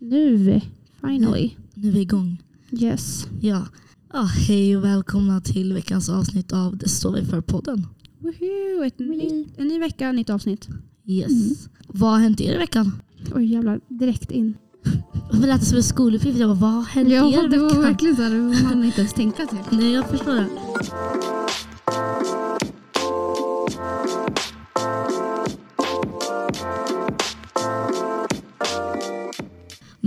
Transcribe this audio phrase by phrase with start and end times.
[0.00, 0.60] Nu,
[1.00, 1.50] finally.
[1.74, 2.42] Nu är vi igång.
[2.70, 3.26] Yes.
[3.40, 3.66] Ja.
[4.12, 7.86] ja hej och välkomna till veckans avsnitt av Det står vi för podden.
[8.86, 9.00] Ett
[9.56, 10.68] en ny vecka, nytt avsnitt.
[11.06, 11.30] Yes.
[11.30, 11.54] Mm.
[11.86, 12.92] Vad har hänt er i veckan?
[13.34, 14.54] Oj jävlar, direkt in.
[15.32, 16.38] Varför lät det som en skoluppgift?
[16.38, 17.82] Jag bara, vad har hänt Ja, er i det var veckan?
[17.82, 19.78] verkligen så här, man inte ens tänka till.
[19.78, 20.46] Nej, jag förstår det.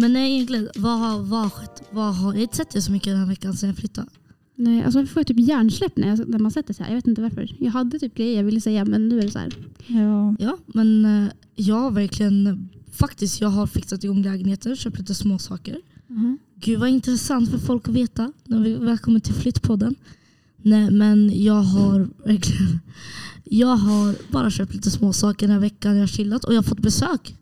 [0.04, 1.84] Men nej, egentligen, vad har, vad har skett?
[1.92, 4.08] Vad har, jag har inte sett det så mycket den här veckan sedan jag flyttade.
[4.56, 6.92] Nej, alltså jag får typ hjärnsläpp när, jag, när man sätter sig här.
[6.92, 7.56] Jag vet inte varför.
[7.60, 9.54] Jag hade typ grejer jag ville säga men nu är det så här.
[9.88, 10.36] Ja.
[10.40, 15.40] Ja, men eh, jag har verkligen, faktiskt jag har fixat igång lägenheter, köpt lite små
[15.40, 15.78] saker.
[16.56, 19.96] Gud vad intressant för folk att veta när vi välkommen till Flyttpodden.
[20.62, 22.80] Nej men jag har verkligen,
[23.44, 25.94] jag har bara köpt lite små saker den här veckan.
[25.94, 27.36] Jag har chillat och jag har fått besök.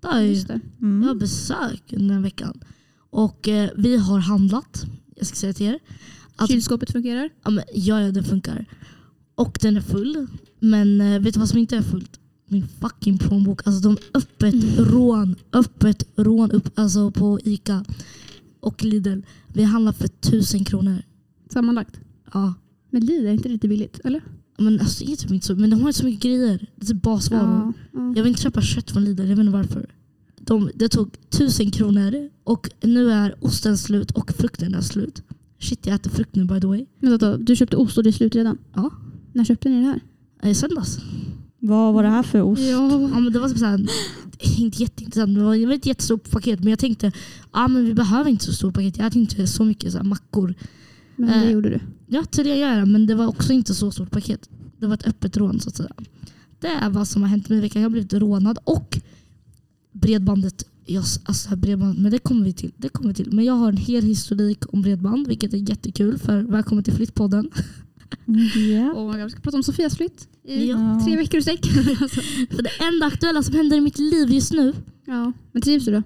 [0.00, 0.60] Jag, ju- Just det.
[0.80, 1.18] jag har Mm.
[1.18, 2.60] besök den här veckan.
[3.10, 4.84] Och eh, vi har handlat,
[5.16, 5.78] jag ska säga till er.
[6.36, 7.30] Att, Kylskåpet fungerar.
[7.44, 8.66] ja, men, ja, ja, den funkar.
[9.34, 10.26] Och den är full.
[10.58, 12.20] Men eh, vet du vad som inte är fullt?
[12.48, 13.66] Min fucking plånbok.
[13.66, 15.34] Alltså de öppet rån.
[15.52, 17.84] Öppet rån upp, alltså på Ica
[18.60, 19.20] och Lidl.
[19.48, 21.02] Vi handlar för tusen kronor.
[21.50, 22.00] Sammanlagt.
[22.32, 22.54] Ja.
[22.90, 24.22] Men Lidl är inte lite billigt, eller?
[24.58, 26.66] Men, alltså, det är typ inte så, men de har så mycket grejer.
[26.76, 27.72] Det är typ basvaror.
[27.92, 28.12] Ja, ja.
[28.16, 29.86] Jag vill inte köpa kött från Lidl, jag vet inte varför.
[30.40, 35.22] De, det tog tusen kronor och nu är osten slut och frukten är slut.
[35.58, 36.86] Shit, jag äter frukt nu by the way.
[37.00, 38.58] Men vänta, du köpte ost och det är slut redan?
[38.74, 38.90] Ja.
[39.32, 40.00] När köpte ni det här?
[40.50, 40.98] I söndags.
[41.58, 42.62] Vad var det här för ost?
[42.62, 43.86] Ja, men det var typ såhär,
[44.58, 46.60] inte jätteintressant, det var ett jättestort paket.
[46.60, 47.12] Men jag tänkte,
[47.50, 48.98] ah, men vi behöver inte så stort paket.
[48.98, 50.54] Jag äter inte så mycket så mackor.
[51.18, 51.50] Men det Eh.
[51.50, 51.80] gjorde du.
[52.06, 54.48] Ja, till det gör jag, men det var också inte så stort paket.
[54.78, 55.92] Det var ett öppet rån så att säga.
[56.60, 57.82] Det är vad som har hänt mig i veckan.
[57.82, 58.98] Jag har blivit rånad och
[59.92, 60.64] bredbandet.
[60.86, 63.32] Jag, alltså bredband, men det kommer, vi till, det kommer vi till.
[63.32, 66.18] Men jag har en hel historik om bredband, vilket är jättekul.
[66.18, 67.50] För välkommen till Flyttpodden.
[68.72, 68.92] Ja.
[68.92, 71.00] Oh my God, vi ska prata om Sofias flytt i Ja.
[71.06, 71.66] tre veckor i sträck.
[72.02, 72.20] alltså.
[72.50, 74.72] För det enda aktuella som händer i mitt liv just nu.
[75.06, 75.32] ja.
[75.52, 76.02] Men trivs du då?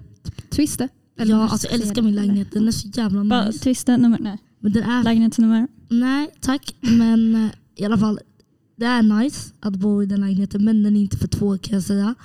[1.19, 2.51] Eller ja, alltså, jag jag älskar min lägenhet.
[2.51, 3.59] Den är så jävla nice.
[3.59, 4.19] Trista nummer?
[4.19, 4.37] Nej.
[4.63, 5.67] Men den är Lägenhetsnummer?
[5.89, 8.19] Nej tack, men eh, i alla fall
[8.75, 11.73] det är nice att bo i den lägenheten men den är inte för två kan
[11.73, 12.15] jag säga.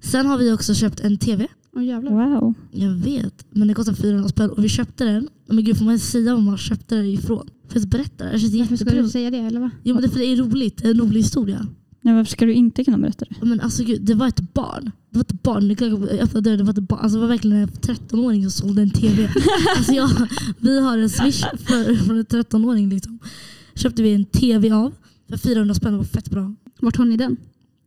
[0.00, 1.46] Sen har vi också köpt en TV.
[1.76, 2.12] Åh jävlar.
[2.12, 2.54] Wow.
[2.70, 5.28] Jag vet, men den kostar 400 spänn och vi köpte den.
[5.46, 7.50] Men gud får man säga var man köpte den ifrån?
[7.68, 9.70] För att berätta det, det känns Varför ska du säga det eller vad?
[9.82, 11.66] Jo men det, för det är roligt, det är en rolig historia.
[12.04, 13.46] Nej, varför ska du inte kunna berätta det?
[13.46, 14.90] Men alltså gud, det var ett barn.
[15.10, 15.70] Det var ett barn,
[16.20, 17.00] öppnade dörren, det var ett barn.
[17.02, 19.30] Alltså det var verkligen en 13-åring som sålde en TV.
[19.76, 20.10] alltså jag,
[20.58, 23.18] vi har en swish för, för en 13-åring liksom.
[23.74, 24.92] Köpte vi en TV av
[25.28, 26.54] för 400 spänn, det var fett bra.
[26.80, 27.36] Vart har ni den?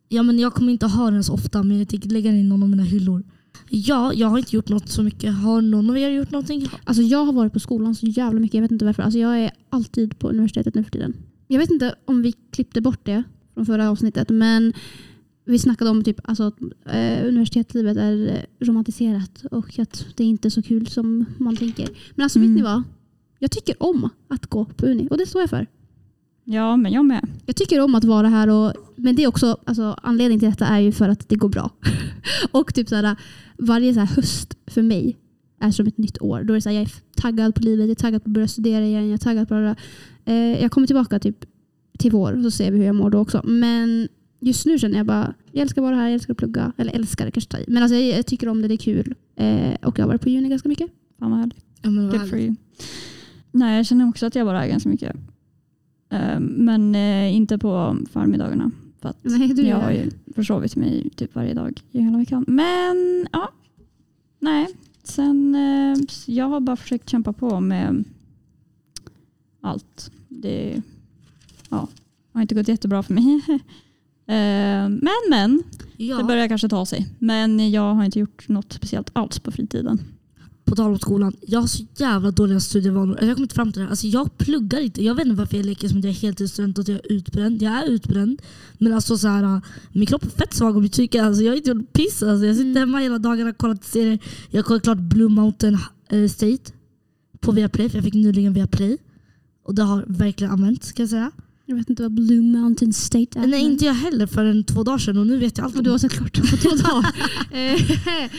[0.09, 2.43] Ja, men jag kommer inte ha den så ofta men jag tänker lägga den i
[2.43, 3.23] någon av mina hyllor.
[3.69, 5.33] Ja, jag har inte gjort något så mycket.
[5.33, 6.67] Har någon av er gjort någonting?
[6.83, 8.53] Alltså jag har varit på skolan så jävla mycket.
[8.53, 9.03] Jag vet inte varför.
[9.03, 11.13] Alltså jag är alltid på universitetet nu för tiden.
[11.47, 13.23] Jag vet inte om vi klippte bort det
[13.55, 14.29] från förra avsnittet.
[14.29, 14.73] Men
[15.45, 20.47] vi snackade om typ, alltså, att eh, universitetslivet är romantiserat och att det är inte
[20.47, 21.89] är så kul som man tänker.
[22.15, 22.49] Men alltså Mm.
[22.51, 22.83] vet ni vad?
[23.39, 25.67] Jag tycker om att gå på uni och det står jag för.
[26.43, 27.27] Ja, men jag med.
[27.45, 30.65] Jag tycker om att vara här och men det är också, alltså, anledningen till detta
[30.65, 31.69] är ju för att det går bra.
[32.51, 33.15] och typ så här,
[33.57, 35.17] varje så här höst för mig
[35.59, 36.43] är som ett nytt år.
[36.43, 38.47] Då är så här, jag är taggad på livet, jag är taggad på att börja
[38.47, 39.75] studera igen, jag är taggad på det.
[40.25, 41.45] Eh, jag kommer tillbaka typ
[42.05, 43.41] till vår och så ser vi hur jag mår då också.
[43.43, 44.07] Men
[44.39, 46.71] just nu känner jag bara, jag älskar att vara här, jag älskar att plugga.
[46.77, 47.65] Eller älskar det kanske ta i.
[47.67, 49.15] Men alltså, jag, jag tycker om det, det är kul.
[49.35, 50.89] Eh, och jag har varit på juni ganska mycket.
[51.19, 51.65] Fan vad härligt.
[51.81, 52.55] Ja, men Good for you.
[53.51, 55.15] Nej, jag känner också att jag var här ganska mycket.
[56.09, 58.71] Eh, Men eh, inte på förmiddagarna.
[59.01, 62.45] För att Nej, du jag har ju försovit mig typ varje dag i hela veckan.
[62.47, 63.51] Men ja,
[64.39, 64.67] nej.
[65.03, 68.03] Sen eh, jag har bara försökt kämpa på med
[69.61, 70.11] allt.
[70.29, 70.81] Det
[71.75, 71.87] ja,
[72.33, 73.41] har inte gått jättebra för mig.
[74.27, 75.63] Eh, men men,
[75.97, 77.07] Ja, det börjar kanske ta sig.
[77.19, 80.01] Men jag har inte gjort något speciellt alls på fritiden.
[80.65, 81.33] på tal om skolan.
[81.47, 83.17] Jag har så jävla dåliga studievanor.
[83.21, 83.87] Jag har kommit fram till det.
[83.89, 85.03] Alltså, jag pluggar inte.
[85.03, 87.11] Jag vet inte varför jag leker som att jag är heltidsstudent och att jag är
[87.11, 87.61] utbränd.
[87.61, 88.41] Jag är utbränd.
[88.77, 89.61] Men alltså så här,
[89.91, 91.17] min kropp är fett svag och betyg.
[91.17, 92.23] Alltså, jag har inte gjort piss.
[92.23, 92.77] Alltså, jag sitter Mm.
[92.77, 94.19] hemma hela dagarna och kollar serier.
[94.49, 95.77] Jag har kollat klart Blue Mountain
[96.09, 96.71] eh, State
[97.39, 97.89] på Viaplay.
[97.89, 98.97] För jag fick nyligen Viaplay.
[99.63, 101.31] Och det har verkligen använts ska jag säga.
[101.65, 103.47] Jag vet inte vad Blue Mountain State är.
[103.47, 105.89] Nej inte jag heller förrän två dagar sedan och nu vet jag allt Och du
[105.89, 107.15] har sett klart på två dagar.
[107.51, 108.29] Eh,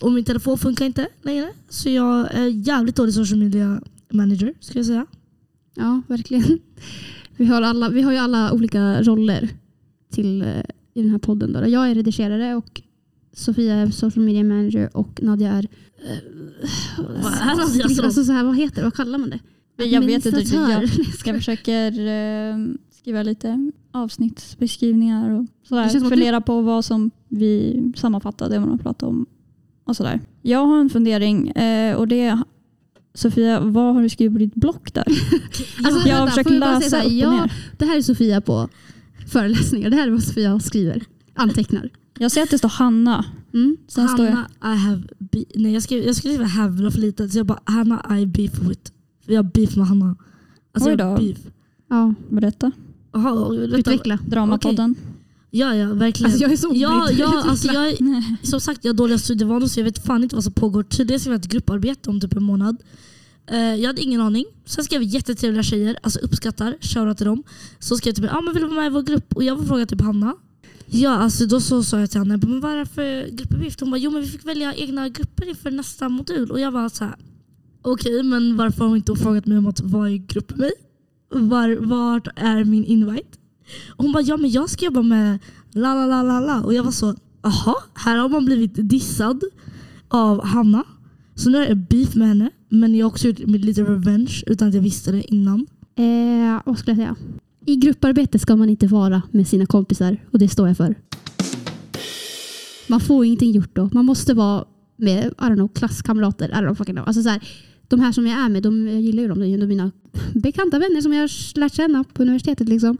[0.00, 1.50] Och min telefon funkar inte längre.
[1.68, 3.80] Så jag är jävligt dålig social media
[4.12, 5.06] manager ska jag säga.
[5.74, 6.58] Ja, verkligen.
[7.36, 9.48] Vi har, alla, vi har ju alla olika roller
[10.12, 10.48] till, eh,
[10.94, 11.52] i den här podden.
[11.52, 11.68] Då.
[11.68, 12.82] Jag är redigerare och
[13.32, 15.68] Sofia är social media manager och Nadja är...
[16.98, 18.02] Vad är Nadja så?
[18.04, 18.82] Alltså så här, vad heter det?
[18.82, 19.38] Vad kallar man det?
[19.76, 20.40] Jag vet inte.
[20.40, 20.82] Jag,
[21.24, 22.56] jag försöker eh,
[22.90, 26.08] skriva lite avsnittsbeskrivningar och sådär.
[26.08, 29.26] Fundera på vad som vi sammanfattar det man pratat om.
[29.84, 30.20] Och sådär.
[30.42, 32.38] Jag har en fundering eh, och det
[33.14, 35.06] Sofia, vad har du skrivit på ditt block där?
[35.84, 37.52] Alltså, jag har vänta, försökt läsa här, upp och ja, ner.
[37.78, 38.68] Det här är Sofia på
[39.28, 39.90] föreläsningar.
[39.90, 41.02] Det här är vad Sofia skriver.
[41.34, 41.90] Antecknar.
[42.18, 43.24] Jag ser att det står Hanna.
[43.54, 43.76] Mm.
[43.88, 47.32] Sen står jag, Hanna I have be- Nej jag skrev, jag skriva have för litet
[47.32, 48.92] så jag bara Hanna I beef with.
[49.26, 50.16] Jag har beef med Hanna.
[50.72, 51.22] Alltså Oj jag har då.
[51.22, 51.38] beef.
[51.88, 52.72] ja, berätta.
[53.12, 53.76] Vänta.
[53.78, 54.18] Utveckla.
[54.26, 54.94] Dramapodden.
[55.50, 56.30] Ja ja verkligen.
[56.30, 57.18] Alltså jag är så ja, obrydd.
[57.18, 60.34] ja, alltså jag, är- som sagt jag har dåliga studievanor så jag vet fan inte
[60.36, 60.82] vad som pågår.
[60.82, 62.76] Tidigare skrev jag ett grupparbete om typ en månad.
[63.46, 64.44] Eh, jag hade ingen aning.
[64.64, 67.42] Sen skrev jag jättetrevliga tjejer, alltså uppskattar, shoutout till dem.
[67.78, 69.36] Så skrev jag typ ah, men vill du vara med i vår grupp?
[69.36, 70.34] Och jag var frågade typ Hanna.
[70.86, 73.80] Ja alltså då så sa jag till henne, men vad är det för gruppuppgift?
[73.80, 76.50] Hon bara, jo men vi fick välja egna grupper inför nästa modul.
[76.50, 77.14] Och jag var så här
[77.84, 80.72] okej men varför har hon inte frågat mig om att vara i grupp med mig?
[81.30, 83.38] Var, vart är min invite?
[83.96, 85.38] Och hon bara, ja men jag ska jobba med
[85.72, 86.62] la la la la la.
[86.62, 89.44] Och jag var så, aha, här har man blivit dissad
[90.08, 90.84] av Hanna.
[91.34, 92.50] Så nu är jag beef med henne.
[92.68, 95.66] Men jag har också gjort lite revenge utan att jag visste det innan.
[95.96, 97.16] Eh, vad skulle jag säga?
[97.66, 100.94] I grupparbete ska man inte vara med sina kompisar och det står jag för.
[102.86, 103.90] Man får ingenting gjort då.
[103.92, 104.64] Man måste vara
[104.96, 106.48] med I don't know, klasskamrater.
[106.48, 107.06] I don't know, fucking know.
[107.06, 107.42] Alltså så här,
[107.88, 109.38] de här som jag är med, de, jag gillar ju dem.
[109.40, 109.90] Det är mina
[110.34, 112.68] bekanta vänner som jag har lärt känna på universitetet.
[112.68, 112.98] Liksom.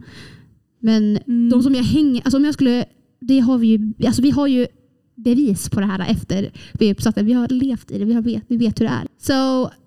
[0.79, 1.49] Men Mm.
[1.49, 2.21] de som jag hänger...
[2.21, 2.85] Alltså om jag skulle...
[3.21, 3.93] Det har vi ju...
[4.05, 4.67] Alltså vi har ju
[5.15, 7.23] bevis på det här efter vi är uppsatta.
[7.23, 8.05] Vi har levt i det.
[8.05, 9.07] Vi, har vet, vi vet hur det är.
[9.17, 9.33] Så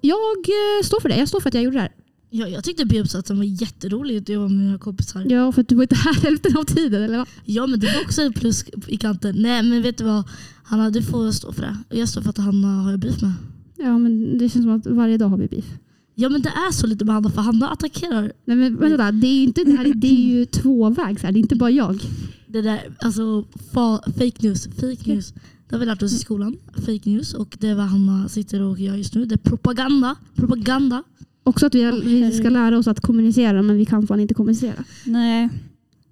[0.01, 1.17] jag eh, står för det.
[1.17, 1.93] Jag står för att jag gjorde det här.
[2.31, 5.27] Jag, jag tyckte B-uppsatsen var jätterolig att jobba med mina kompisar.
[5.29, 7.29] Ja, för att du var inte här hälften av tiden, eller vad?
[7.45, 9.35] Ja men det var också ett plus i kanten.
[9.39, 10.25] Nej men vet du vad?
[10.63, 11.77] Hanna du får stå för det.
[11.91, 13.33] Och jag står för att Hanna har jag beef med.
[13.79, 15.79] Ja, men det känns som att varje dag har vi beef.
[16.15, 19.27] Ja men det är så lite med Hanna för Hanna attackerar Nej, men vänta, det
[19.27, 21.33] är ju inte det här, det är ju tvåvägs här.
[21.33, 22.01] Det är inte bara jag.
[22.47, 24.67] det där, alltså fa, fake news.
[24.67, 25.35] Fake news.
[25.69, 26.57] Det har vi lärt oss i skolan.
[26.75, 27.35] Fake news.
[27.35, 29.25] Och det är vad Hanna sitter och gör just nu.
[29.25, 30.17] Det är propaganda.
[30.35, 31.03] Propaganda.
[31.43, 34.85] Också att vi, vi ska lära oss att kommunicera, men vi kan fan inte kommunicera.
[35.07, 35.49] Nej.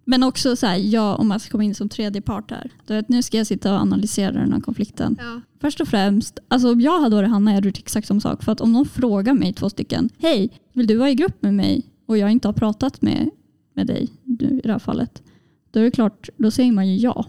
[0.08, 2.70] Men också så här, ja, om man ska komma in som tredje part här.
[2.87, 5.17] Du vet, nu ska jag sitta och analysera den här konflikten.
[5.20, 5.41] Ja.
[5.61, 8.43] Först och främst, alltså om jag hade varit Hanna hade jag gjort exakt samma sak.
[8.43, 11.55] För att om någon frågar mig två stycken, hej, vill du vara i grupp med
[11.55, 11.87] mig?
[12.06, 13.31] Och jag inte har pratat med,
[13.75, 15.23] med dig du, i det här fallet.
[15.70, 17.26] Då är det klart, då säger man ju ja.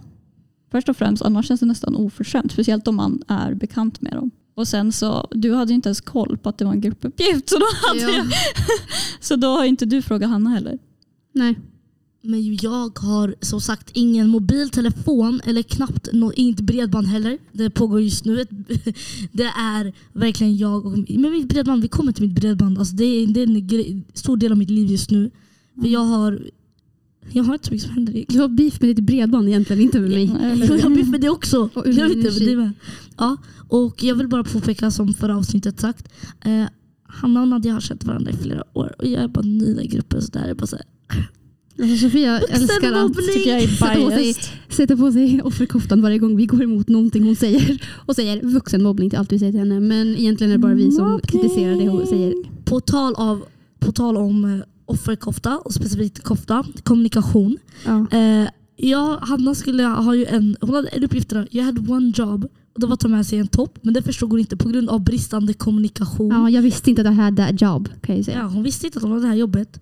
[0.71, 2.51] Först och främst, annars känns det nästan oförskämt.
[2.51, 4.31] Speciellt om man är bekant med dem.
[4.55, 7.49] Och sen så, du hade ju inte ens koll på att det var en gruppuppgift.
[7.49, 8.17] Så då, hade Ja.
[8.17, 8.25] jag,
[9.19, 10.79] så då har inte du frågat Hanna heller.
[11.33, 11.55] Nej.
[12.21, 17.37] Men jag har som sagt ingen mobiltelefon eller knappt no, inte bredband heller.
[17.51, 18.41] Det pågår just nu.
[18.41, 18.49] Ett,
[19.31, 21.81] det är verkligen jag och men mitt bredband.
[21.81, 22.79] Vi kommer till mitt bredband.
[22.79, 25.31] Alltså det, är, det är en grej, stor del av mitt liv just nu.
[25.81, 26.39] För jag har,
[27.31, 28.25] jag har inte så mycket som händer.
[28.27, 30.25] Du har beef med ditt bredband egentligen, inte med mig.
[30.69, 31.69] Jag har beef med det också.
[31.73, 32.71] Och Jag vet inte, det.
[33.17, 33.37] Ja,
[33.67, 36.09] och jag vill bara påpeka som förra avsnittet sagt.
[36.41, 36.65] Eh,
[37.03, 39.87] Hanna och Nadja har känt varandra i flera år och jag är bara ny i
[39.87, 40.21] gruppen.
[40.21, 40.85] Så där är det bara så här,
[41.81, 44.35] Alltså Sofia älskar att tycker jag är sätta på sig,
[44.69, 47.81] sätta på sig offerkoftan varje gång vi går emot någonting hon säger.
[48.05, 49.79] Och säger vuxenmobbning till allt vi säger till henne.
[49.79, 51.21] Men egentligen är det bara vi som Mobbning.
[51.41, 52.33] kritiserar det hon säger.
[52.65, 53.43] På tal, av,
[53.79, 57.57] på tal om eh, offerkofta och specifikt kofta, kommunikation.
[57.85, 58.07] Ja.
[58.11, 61.47] Eh, jag, Hanna skulle ha ju en, hon hade en uppgift där.
[61.51, 63.79] Jag hade one job och det var att ta med sig en topp.
[63.81, 66.29] Men det förstod hon inte på grund av bristande kommunikation.
[66.29, 68.37] ja, jag visste inte att jag hade that job kan jag ju säga.
[68.37, 69.79] Ja, hon visste inte att hon hade det här jobbet.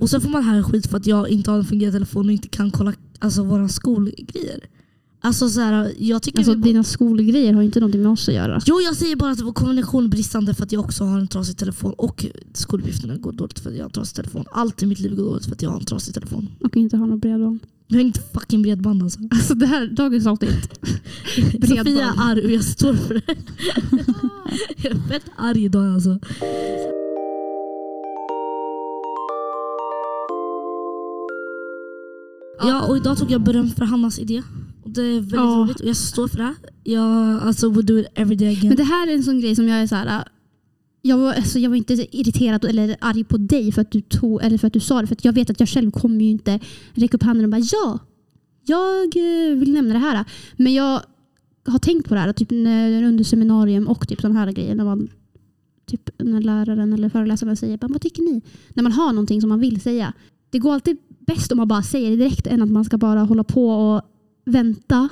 [0.00, 2.32] Och sen får man här skit för att jag inte har en fungerande telefon och
[2.32, 4.60] inte kan kolla alltså, våra skolgrejer.
[5.22, 8.34] Alltså så här, jag tycker Alltså vi- dina skolgrejer har inte någonting med oss att
[8.34, 8.60] göra.
[8.66, 11.28] Jo jag säger bara att vår kommunikation är bristande för att jag också har en
[11.28, 14.44] trasig telefon och skoluppgifterna går dåligt för att jag har en trasig telefon.
[14.52, 16.48] Allt i mitt liv går dåligt för att jag har en trasig telefon.
[16.64, 17.58] Och inte ha något bredband.
[17.88, 19.20] Jag har inget fucking bredband alltså.
[19.30, 20.70] Alltså det här, dagens avsnitt.
[21.68, 23.22] Sofia är arg och jag står för det.
[24.76, 26.18] jag är fett arg idag alltså.
[32.62, 34.42] Ja och idag tog jag beröm för Hannas idé.
[34.82, 35.40] Och det är väldigt Ja.
[35.64, 36.54] roligt och jag står för det.
[36.84, 38.68] Jag alltså, would do it every day again.
[38.68, 40.18] Men det här är en sån grej som jag är så här.
[40.18, 40.24] äh,
[41.02, 44.42] Jag var, alltså jag var inte irriterad eller arg på dig för att du tog
[44.42, 45.06] eller för att du sa det.
[45.06, 46.60] För att jag vet att jag själv kommer ju inte
[46.94, 47.98] räcka upp handen och bara ja,
[48.66, 50.24] jag eh, vill nämna det här.
[50.56, 51.00] Men jag
[51.64, 54.74] har tänkt på det här typ under seminarium och typ sådana här grejer.
[54.74, 55.08] När, man,
[55.86, 58.42] typ, när läraren eller föreläsaren säger vad tycker ni?
[58.74, 60.12] När man har någonting som man vill säga.
[60.50, 60.96] Det går alltid
[61.34, 64.02] bäst om man bara säger det direkt än att man ska bara hålla på och
[64.44, 65.08] vänta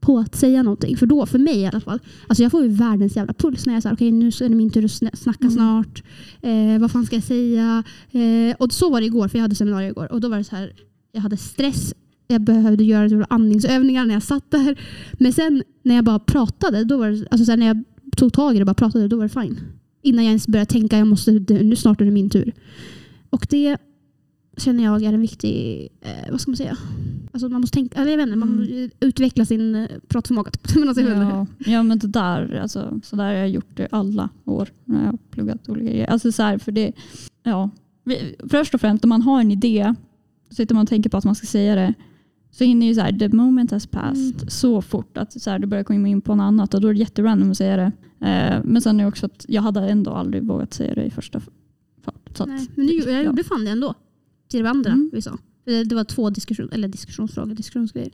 [0.00, 0.96] på att säga någonting.
[0.96, 3.74] För då, för mig i alla fall, alltså jag får ju världens jävla puls när
[3.74, 5.54] jag säger okej nu är det min tur att sna- snacka Mm.
[5.56, 6.02] snart.
[6.42, 7.82] Eh, vad fan ska jag säga?
[8.10, 10.12] Eh, och så var det igår, för jag hade seminarium igår.
[10.12, 10.72] Och då var det så här,
[11.12, 11.94] jag hade stress,
[12.28, 14.80] jag behövde göra andningsövningar när jag satt där.
[15.12, 17.84] Men sen när jag bara pratade, då var det, alltså sen när jag
[18.16, 19.60] tog tag i det och bara pratade, då var det fine.
[20.02, 22.52] Innan jag ens började tänka, jag måste, nu snart är det min tur.
[23.30, 23.76] Och det
[24.56, 26.76] känner jag är en viktig, eh, vad ska man säga?
[27.32, 28.90] Alltså man måste tänka, eller jag vet inte, man Mm.
[29.00, 30.50] utveckla sin eh, pratförmåga.
[30.94, 31.06] typ.
[31.06, 35.00] Ja, ja men det där, alltså, så där har jag gjort det alla år när
[35.04, 36.06] jag har pluggat olika grejer.
[36.06, 36.92] Alltså så här, för det,
[37.42, 37.70] ja.
[38.50, 39.94] Först och främst, om man har en idé,
[40.48, 41.94] så sitter man och tänker på att man ska säga det,
[42.50, 44.48] så hinner ju så här, the moment has passed Mm.
[44.48, 46.92] så fort att så här, du börjar komma in på något annat och då är
[46.94, 47.92] det jätterandom att säga det.
[48.26, 51.10] Eh, men sen är det också att jag hade ändå aldrig vågat säga det i
[51.10, 51.40] första
[52.02, 52.36] fart.
[52.36, 53.22] Så att, Nej, men nu, jag ja.
[53.22, 53.94] gjorde fan det ändå.
[54.54, 55.10] Till det andra Mm.
[55.12, 55.38] vi sa.
[55.64, 58.10] Det var två diskussion, eller diskussionsfrågor, diskussionsgrejer.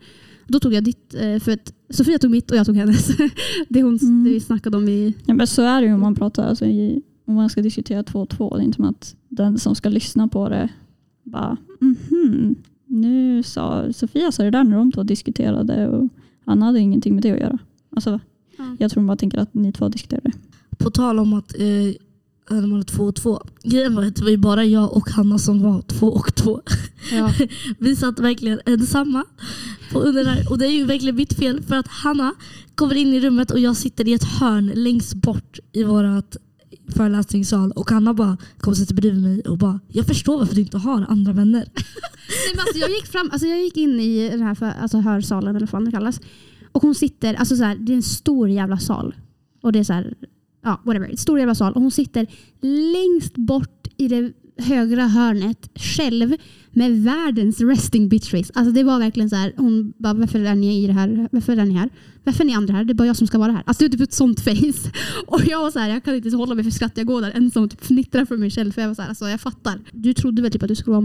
[0.47, 3.07] Då tog jag ditt, eh, för att Sofia tog mitt och jag tog hennes.
[3.69, 4.23] Det, hon, Mm.
[4.23, 5.13] det vi snackade om i...
[5.25, 8.03] Ja, men så är det ju om man pratar alltså, i, om man ska diskutera
[8.03, 8.55] två och två.
[8.55, 10.69] Det är inte som att den som ska lyssna på det
[11.23, 12.55] bara mhm,
[12.85, 16.09] nu sa Sofia sa det där när de två diskuterade och
[16.45, 17.57] han hade ingenting med det att göra.
[17.89, 18.19] Alltså,
[18.57, 18.75] Ja.
[18.79, 20.31] Jag tror de bara tänker att ni två diskuterade.
[20.77, 21.93] På tal om att eh,
[22.57, 23.41] är två och två.
[23.63, 26.61] Grejen var att det var ju bara jag och Hanna som var två och två.
[27.11, 27.33] Ja.
[27.79, 29.25] Vi satt verkligen ensamma.
[29.93, 30.51] under.
[30.51, 32.33] Och det är ju verkligen mitt fel för att Hanna
[32.75, 36.37] kommer in i rummet och jag sitter i ett hörn längst bort i vårat
[36.95, 40.77] föreläsningssal och Hanna bara kommer sätta bredvid mig och bara jag förstår varför du inte
[40.77, 41.65] har andra vänner.
[42.31, 44.97] Nej, men alltså, jag, gick fram, alltså, jag gick in i den här för, alltså,
[44.97, 46.21] hörsalen eller vad det kallas.
[46.71, 49.15] Och hon sitter, alltså så här, det är en stor jävla sal.
[49.61, 50.13] Och det är så här,
[50.61, 51.73] ja whatever, stor jävla sal.
[51.73, 52.27] Och hon sitter
[52.61, 56.35] längst bort i det högra hörnet själv
[56.71, 58.51] med världens resting bitch face.
[58.53, 61.29] Alltså det var verkligen så här, hon bara varför är ni i det här?
[61.31, 61.89] Varför är ni här?
[62.23, 62.83] Varför är ni andra här?
[62.83, 63.63] Det är bara jag som ska vara här.
[63.65, 64.91] Alltså det var typ ett sånt face.
[65.27, 66.97] Och jag var så här, jag kan inte hålla mig för skratt.
[66.97, 68.71] Jag går där ensam och typ fnittrar för mig själv.
[68.71, 69.79] För jag var så här, alltså jag fattar.
[69.91, 71.01] Du trodde väl typ att det skulle vara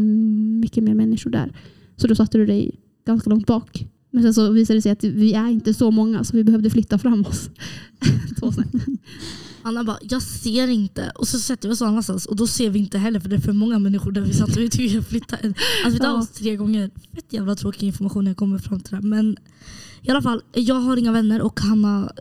[0.61, 1.53] mycket mer människor där.
[1.97, 3.87] Så då satte du dig ganska långt bak.
[4.11, 6.71] Men sen så visade det sig att vi är inte så många så vi behövde
[6.71, 7.51] flytta fram oss.
[8.41, 8.69] så snäpp.
[9.67, 12.79] Hanna bara jag ser inte och så sätter vi oss annanstans och då ser vi
[12.79, 15.37] inte heller för det är för många människor där vi satt vi tycker flytta.
[15.37, 15.55] Alltså
[15.91, 16.19] vi tar Ja.
[16.19, 16.91] oss tre gånger.
[17.15, 19.03] Fett jävla tråkig information när jag kommer fram till det.
[19.03, 19.37] Men
[20.03, 22.13] i alla fall, jag har inga vänner och Hanna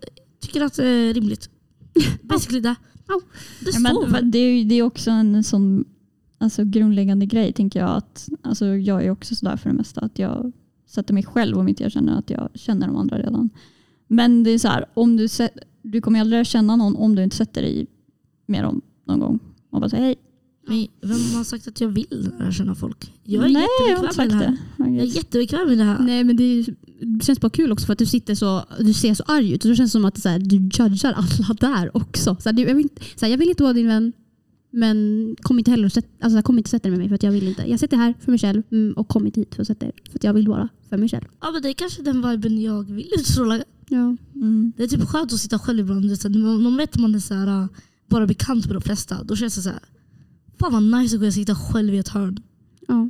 [0.41, 1.49] tycker att det är rimligt.
[2.21, 2.75] Basically det.
[3.59, 5.85] Det Ja, men, det, är, det är också en sån
[6.37, 7.89] alltså, grundläggande grej tänker jag.
[7.89, 10.51] att alltså, Jag är också sådär för det mesta att jag
[10.87, 13.49] sätter mig själv om inte jag känner att jag känner de andra redan.
[14.07, 15.49] Men det är så här, om du, sä-
[15.91, 17.87] du kommer aldrig lära känna någon om du inte sätter dig
[18.45, 19.39] med dem någon gång.
[19.71, 20.15] Och bara säger hej.
[20.67, 23.11] Men vem har sagt att jag vill lära känna folk?
[23.23, 24.91] Jag är Nej, jag har inte jättebekväm med det här.
[24.91, 24.95] det.
[24.95, 25.99] Jag är jättebekväm med det här.
[25.99, 26.65] Nej men det, är,
[26.99, 29.65] det känns bara kul också för att du sitter så, du ser så arg ut.
[29.65, 32.37] Och det känns som att här, du judgar alla där också.
[32.39, 34.13] Så här, jag, vill, inte- så här, jag vill inte vara din vän
[34.71, 37.15] men kom inte heller och sätt, alltså, kom inte och sätt dig med mig för
[37.15, 37.69] att jag vill inte.
[37.69, 39.91] Jag sitter här för mig själv mm, och kom inte hit för att sätta er.
[40.11, 41.25] För att jag vill vara för mig själv.
[41.41, 43.63] Ja, men det är kanske den viben jag vill utstråla.
[43.89, 44.15] Ja.
[44.35, 44.73] Mm.
[44.77, 46.17] Det är typ skönt att sitta själv ibland.
[46.19, 47.67] Så man vet att man är så här, äh,
[48.09, 49.79] bara bekant med de flesta, då känns det så här.
[50.59, 52.39] Fan vad nice att kunna sitta själv i ett hörn.
[52.87, 53.09] Ja.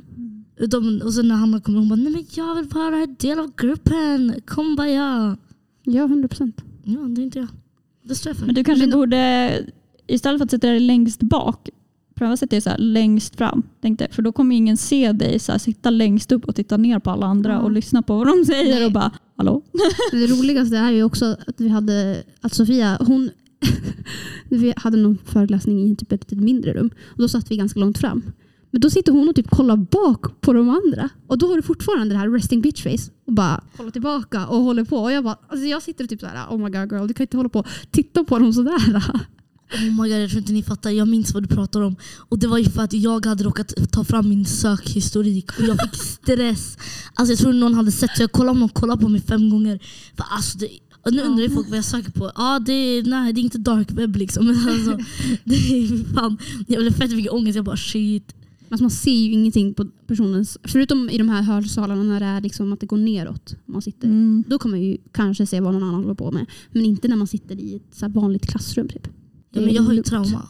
[0.56, 3.38] Utom, och sen när Hanna kommer hon bara, nej men jag vill vara en del
[3.38, 4.34] av gruppen.
[4.46, 5.36] Kom bara ja.
[5.82, 6.62] ja, 100 procent.
[6.84, 7.48] Ja, det är inte jag.
[8.02, 8.46] Det står jag för.
[8.46, 9.64] Men du kanske Men- borde,
[10.06, 11.68] istället för att sätta dig längst bak,
[12.14, 13.62] pröva att sätta dig så här längst fram.
[13.82, 16.76] Tänk dig, för då kommer ingen se dig så här, sitta längst upp och titta
[16.76, 17.58] ner på alla andra Ja.
[17.58, 18.84] och lyssna på vad de säger Nej.
[18.86, 19.62] och bara hallå?
[20.10, 23.30] Det roligaste är ju också att vi hade, att Sofia, hon
[24.48, 26.90] vi hade någon föreläsning i typ ett lite mindre rum.
[27.06, 28.22] Och då satt vi ganska långt fram.
[28.70, 31.08] Men då sitter hon och typ kollar bak på de andra.
[31.26, 33.12] Och då har du fortfarande det här resting bitch face.
[33.26, 34.96] Och bara kollar tillbaka och håller på.
[34.96, 37.24] Och jag bara, alltså jag sitter och typ såhär, oh my god girl, du kan
[37.24, 39.04] inte hålla på och titta på dem sådär.
[39.74, 40.90] Oh my God, jag tror inte ni fattar.
[40.90, 41.96] Jag minns vad du pratar om.
[42.18, 45.80] Och Det var ju för att jag hade råkat ta fram min sökhistorik och jag
[45.82, 46.78] fick stress.
[47.14, 49.50] Alltså Jag tror någon hade sett så jag kollade om någon kollade på mig fem
[49.50, 49.78] gånger.
[50.16, 50.68] För alltså det,
[51.02, 52.32] och nu undrar ju folk vad jag söker på.
[52.36, 54.46] Ja, det, är- nej, det är inte dark web liksom.
[54.46, 54.98] Men alltså,
[55.44, 57.56] det är fan, jag blev fett mycket ångest.
[57.56, 58.34] Jag bara shit.
[58.68, 62.40] Alltså man ser ju ingenting på personens, förutom i de här hörsalarna när det är
[62.40, 63.54] liksom att det går neråt.
[63.66, 64.08] Man sitter.
[64.08, 64.44] Mm.
[64.48, 66.46] Då kan man ju kanske se vad någon annan håller på med.
[66.72, 68.88] Men inte när man sitter i ett vanligt klassrum.
[68.88, 69.08] Typ.
[69.56, 70.06] Ja, men jag har ju lugnt.
[70.06, 70.48] trauma.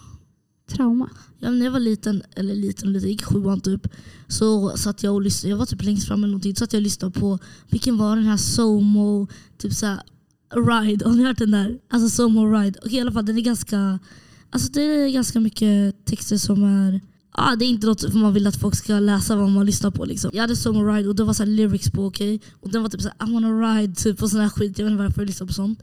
[0.71, 1.11] Trauma.
[1.39, 3.89] Ja, när jag var liten, eller liten och liten, gick sjuan typ.
[4.29, 6.55] Så satt jag och lyssnade, jag var typ längst fram eller någonting.
[6.55, 7.39] Så satt jag och lyssnade på,
[7.71, 10.01] vilken var den här Somo, typ såhär
[10.55, 11.05] Ride.
[11.05, 11.79] Har ni hört den där?
[11.91, 12.79] Alltså Somo Ride.
[12.85, 13.99] Okej i alla fall den är ganska,
[14.51, 17.01] alltså det är ganska mycket texter som är
[17.37, 19.91] ah, det är inte något för man vill att folk ska läsa vad man lyssnar
[19.91, 20.05] på.
[20.05, 20.31] Liksom.
[20.35, 22.41] Jag hade Summer Ride och det var så lyrics på, okej?
[22.61, 24.79] Och den var typ såhär I wanna ride typ, och sån här skit.
[24.79, 25.83] Jag vet inte varför jag lyssnade på sånt.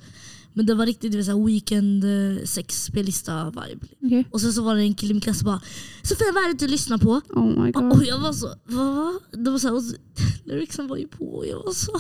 [0.54, 3.88] Men det var riktigt det var så weekend eh, sex spellista vibe.
[4.06, 4.28] Okej.
[4.32, 5.62] Och sen så var det en kille i min klass som bara
[6.04, 7.22] Sofia vad är det du lyssnar på?
[7.30, 7.92] Oh my god.
[7.92, 9.14] Och jag var så, vad?
[9.44, 9.96] Det var så här, och så-
[10.46, 11.92] lyricsen var ju på och jag var så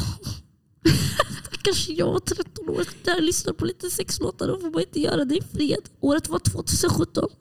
[1.64, 5.00] Kanske jag var 13 år där jag lyssnade på lite sexlåtar och får man inte
[5.00, 5.90] göra det i fred.
[6.00, 7.28] Året var 2017.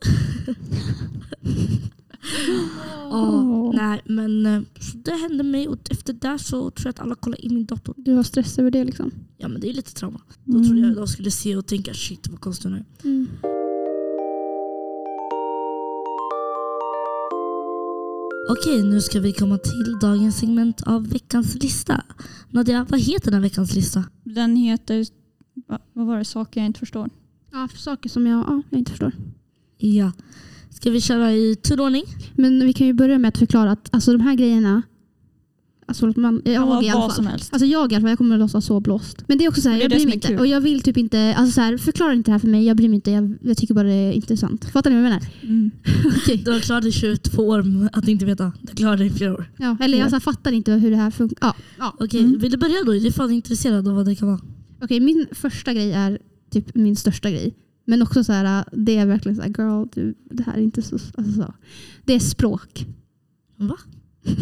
[3.11, 7.01] Ja, nej men eh, så det hände mig och efter det så tror jag att
[7.01, 7.95] alla kollade in min dator.
[7.97, 9.11] Du var stressad över det liksom?
[9.39, 10.21] Ja men det är lite trauma.
[10.45, 12.85] Då trodde jag de skulle se och tänka shit vad konstig hon är.
[13.05, 13.29] Mm.
[18.51, 22.05] Okej, nu ska vi komma till dagens segment av veckans lista.
[22.51, 24.05] Nadia, vad heter den här veckans lista?
[24.25, 25.07] Den heter,
[25.69, 27.11] va, vad var det, saker jag inte förstår.
[27.53, 29.13] Ja, för saker som jag, ja, jag inte förstår.
[29.79, 30.13] Ja.
[30.75, 32.05] Ska vi köra i turordning?
[32.35, 34.83] Men vi kan ju börja med att förklara att alltså, de här grejerna,
[35.87, 37.27] alltså, man, jag Ja, i alla fall.
[37.27, 39.25] Alltså jag i alla fall, jag kommer att låta så blåst.
[39.29, 40.39] Men det är också så här, jag bryr mig inte.
[40.39, 42.77] Och jag vill typ inte, alltså så här, förklara inte det här för mig, jag
[42.77, 43.11] bryr mig inte.
[43.11, 44.65] Jag, jag tycker bara det är intressant.
[44.65, 45.27] Fattar ni vad jag menar?
[45.43, 45.71] Mm.
[46.17, 46.43] Okej.
[46.45, 48.53] Du har klarat dig 22 år att inte veta.
[48.61, 49.51] Du klarade dig i flera år.
[49.59, 51.39] Ja, eller jag så här, fattar inte hur det här funkar.
[51.41, 51.97] Ja, ja.
[52.01, 52.39] Okej, Mm.
[52.39, 52.95] vill du börja då?
[52.95, 54.41] Jag är fan intresserad av vad det kan vara.
[54.83, 56.19] Okej, min första grej är
[56.51, 57.55] typ min största grej.
[57.85, 60.83] Men också så här, det är verkligen så här, girl, du, det här är inte
[60.83, 61.55] så, alltså så.
[62.05, 62.87] Det är språk.
[63.57, 63.77] Va?
[64.25, 64.39] Jag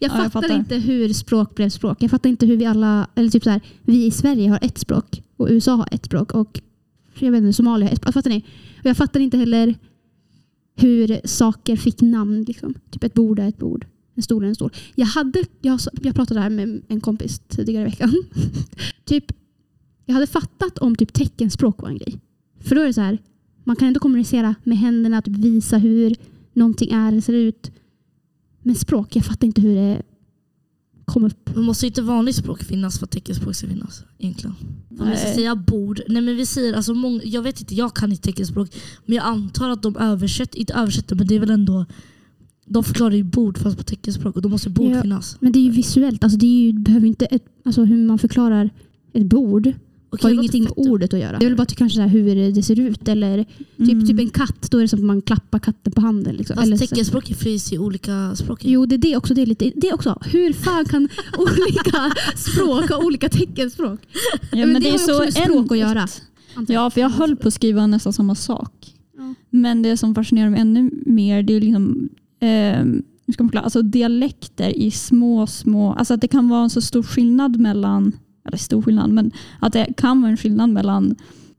[0.00, 0.56] jag fattar, fattar.
[0.56, 2.02] inte hur språk blev språk.
[2.02, 4.78] Jag fattar inte hur vi alla, eller typ så här, vi i Sverige har ett
[4.78, 6.60] språk och USA har ett språk och
[7.18, 8.14] jag vet inte, Somalia har ett språk.
[8.14, 8.44] Fattar ni?
[8.78, 9.74] Och jag fattar inte heller
[10.76, 12.42] hur saker fick namn.
[12.42, 12.74] Liksom.
[12.90, 14.72] Typ ett bord är ett bord, en stol är en stol.
[14.94, 18.14] Jag, hade, jag, jag pratade här med en kompis tidigare i veckan.
[19.04, 19.32] typ,
[20.06, 22.18] jag hade fattat om typ teckenspråk var en grej.
[22.60, 23.18] För då är det så här,
[23.64, 26.14] man kan ändå kommunicera med händerna, typ visa hur
[26.52, 27.70] någonting är eller ser ut.
[28.62, 30.02] Men språk, jag fattar inte hur det
[31.04, 31.50] kom upp.
[31.54, 34.04] Men måste inte vanligt språk finnas för att teckenspråk ska finnas?
[34.18, 34.56] Egentligen.
[34.98, 36.00] Om vi ska säga bord.
[36.08, 38.74] Nej men vi säger, alltså många, jag vet inte, jag kan inte teckenspråk.
[39.06, 41.86] Men jag antar att de översätter, inte översätter men det är väl ändå
[42.66, 45.02] de förklarar ju bord fast på teckenspråk och då måste bord Ja.
[45.02, 45.36] finnas.
[45.40, 46.24] Men det är ju visuellt.
[46.24, 48.70] Alltså det är ju, behöver inte ett, alltså hur man förklarar
[49.12, 49.72] ett bord
[50.12, 51.38] Okej, har ju det ingenting med ordet att göra.
[51.38, 53.08] Det är väl bara typ kanske så här hur det ser ut.
[53.08, 53.44] Eller
[53.78, 54.06] typ, Mm.
[54.06, 56.34] typ en katt, då är det som att man klappar katten på handen.
[56.36, 56.56] Liksom.
[56.56, 56.86] Fast Eller så.
[56.86, 58.64] teckenspråk finns i olika språk.
[58.64, 59.34] Jo, det är det också.
[59.34, 60.18] Det är, lite, det är också.
[60.32, 64.00] Hur fan kan olika språk ha olika teckenspråk?
[64.52, 66.06] Ja, men det har ju också med språk en- att göra.
[66.68, 68.72] Ja, för jag höll på att skriva nästan samma sak.
[69.16, 69.34] Ja.
[69.50, 72.08] Men det som fascinerar mig ännu mer det är liksom,
[72.40, 72.48] eh,
[73.26, 75.92] hur ska man förklara, alltså dialekter i små, små...
[75.92, 78.12] Alltså att det kan vara en så stor skillnad mellan,
[78.44, 81.16] eller stor skillnad, men att det kan vara en skillnad mellan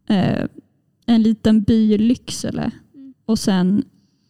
[0.07, 0.45] eh,
[1.05, 3.13] en liten by i Lycksele Mm.
[3.25, 3.83] och sen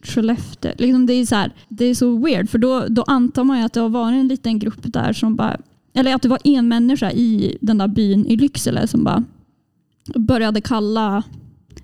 [0.03, 0.71] Skellefteå.
[0.77, 3.63] Liksom det, är så här, det är så weird för då, då antar man ju
[3.63, 5.57] att det har varit en liten grupp där som bara,
[5.93, 9.23] eller att det var en människa i den där byn i Lycksele som bara
[10.15, 11.23] började kalla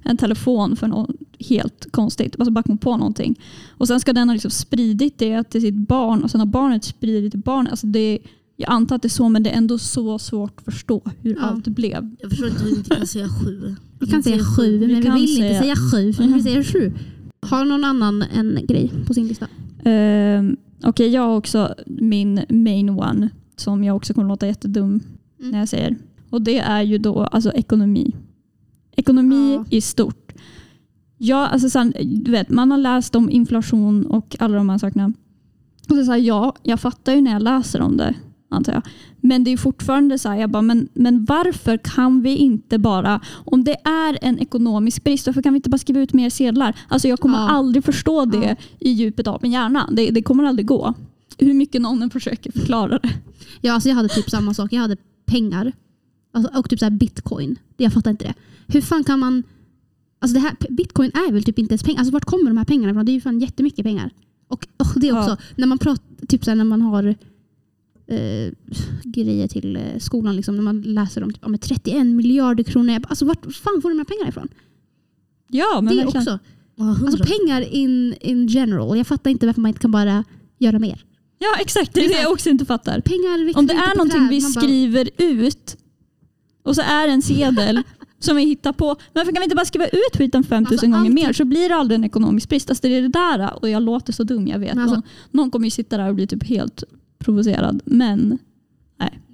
[0.04, 2.36] en telefon för något helt konstigt.
[2.40, 3.40] Alltså bara kom på någonting.
[3.70, 6.84] Och sen ska den ha liksom spridit det till sitt barn och sen har barnet
[6.84, 7.72] spridit det till barnet.
[7.72, 8.20] Alltså det,
[8.58, 11.36] jag antar att det är så men det är ändå så svårt att förstå hur
[11.36, 11.41] Ja.
[11.41, 12.15] allt blev.
[12.20, 13.76] Jag förstår inte hur vi inte kan säga sju.
[14.00, 16.13] Vi kan säga sju, men vi, kan vill inte säga- säga sju.
[16.13, 16.93] För vi säger sju.
[17.41, 19.48] Har någon annan en grej på sin lista?
[19.86, 25.00] Um, Okej, jag har också min main one som jag också kommer låta jättedum
[25.39, 25.52] Mm.
[25.52, 25.96] när jag säger.
[26.30, 28.15] Och det är ju då alltså ekonomi.
[28.96, 29.65] Ekonomi Ja.
[29.70, 30.32] i stort.
[31.17, 35.13] Ja, alltså sen, du vet, man har läst om inflation och alla de här sakerna.
[35.89, 38.13] Och så, så här, ja, jag fattar ju när jag läser om det,
[38.50, 38.82] antar jag.
[39.22, 43.22] Men det är fortfarande så här, jag bara, men, men varför kan vi inte bara,
[43.46, 46.76] om det är en ekonomisk brist, varför kan vi inte bara skriva ut mer sedlar?
[46.88, 47.50] Alltså jag kommer Ja.
[47.50, 48.56] aldrig förstå det Ja.
[48.80, 49.90] i djupet av min hjärna.
[49.92, 50.94] Det, det kommer aldrig gå.
[51.38, 53.10] Hur mycket någon än försöker förklara det.
[53.62, 54.74] Ja, alltså jag hade typ samma sak.
[54.74, 55.72] Jag hade pengar
[56.34, 57.56] alltså, och typ så här bitcoin.
[57.78, 58.34] Jag fattar inte det.
[58.74, 59.44] Hur fan kan man...
[60.20, 62.00] Alltså det här, bitcoin är väl typ inte ens pengar.
[62.00, 63.06] Alltså vart kommer de här pengarna ifrån?
[63.06, 64.10] Det är ju fan jättemycket pengar.
[64.48, 65.38] Och, och det också, Ja.
[65.56, 67.16] när man pratar, typ så här, när man har
[68.08, 68.54] eh,
[69.04, 72.93] grejer till eh, skolan, liksom, när man läser om typ, ja, men 31 miljarder kronor.
[72.93, 74.48] Jag bara, Alltså vart fan får de här pengarna ifrån?
[75.50, 76.17] Ja, men det verkligen.
[76.22, 76.39] också.
[77.06, 78.98] Alltså pengar in, in general.
[78.98, 80.24] Jag fattar inte varför man inte kan bara
[80.60, 81.04] göra mer.
[81.39, 81.93] Ja, exakt.
[81.93, 83.02] Det är det jag också inte fattar.
[83.02, 84.30] Pengar Om det är någonting träd.
[84.30, 85.78] vi bara- skriver ut
[86.63, 87.84] och så är det en sedel
[88.20, 88.96] som vi hittar på.
[89.13, 91.70] Varför kan vi inte bara skriva ut skiten 5000 Alltså, gånger allting- mer så blir
[91.70, 92.70] det aldrig en ekonomisk brist.
[92.70, 94.78] Alltså det är det där och jag låter så dum, jag vet.
[94.78, 96.84] Alltså- någon, någon kommer ju sitta där och bli typ helt
[97.28, 97.82] provocerad.
[97.86, 98.38] Men,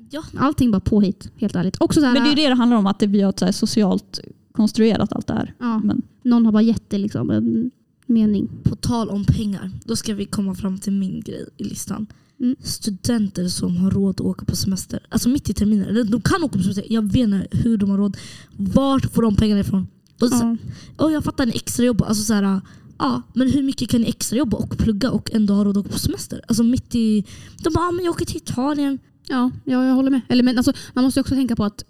[0.10, 0.24] Ja.
[0.38, 1.78] Allting bara påhitt, helt ärligt.
[1.80, 3.34] Också så här, men det är ju det det handlar om, att det, vi har
[3.38, 4.20] så här socialt
[4.52, 5.54] konstruerat allt det här.
[5.60, 7.72] ja, Men, någon har bara gett det liksom en
[8.06, 8.50] mening.
[8.64, 12.08] På tal om pengar, då ska vi komma fram till min grej i listan.
[12.40, 12.56] Mm.
[12.60, 15.00] Studenter som har råd att åka på semester.
[15.10, 15.86] Alltså mitt i terminen.
[15.86, 16.86] Eller De kan åka på semester.
[16.90, 18.18] Jag vet inte hur de har råd.
[18.58, 19.88] Vart får de pengarna ifrån?
[20.22, 20.58] Och så,
[20.98, 21.06] Ja.
[21.06, 22.02] och jag fattar en extrajobb.
[22.02, 22.62] Alltså så här,
[23.00, 25.94] ja, men hur mycket kan ni extrajobba och plugga och ändå ha råd att åka
[25.94, 26.42] på semester?
[26.48, 27.26] Alltså mitt i...
[27.64, 29.00] De bara, ah, men jag åker till Italien.
[29.28, 30.22] Ja, ja, jag håller med.
[30.30, 31.84] Eller, men, alltså, man måste också tänka på att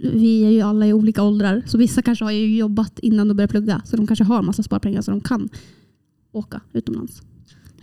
[0.00, 1.62] vi är ju alla i olika åldrar.
[1.66, 3.82] Så vissa kanske har ju jobbat innan de började plugga.
[3.84, 5.48] Så de kanske har massa sparpengar så de kan
[6.32, 7.22] åka utomlands.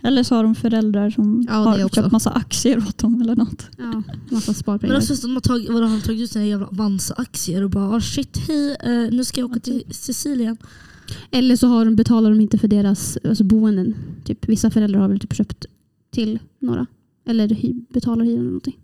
[0.02, 2.00] Eller så har de föräldrar som Ja, har också.
[2.00, 3.66] köpt massa aktier åt dem eller något.
[3.78, 4.96] Ja, massa Men sparpengar.
[4.96, 8.00] också, de har tagit, vadå, har de tagit ut sina jävla Avanza-aktier och bara, ah,
[8.00, 10.56] shit hej, eh, nu ska jag åka till Sicilien.
[11.30, 13.94] Eller så har de, betalar de inte för deras alltså, boenden.
[14.24, 15.66] Typ, vissa föräldrar har väl typ köpt
[16.10, 16.86] till några.
[17.28, 18.76] Eller hy, betalar hyran eller någonting.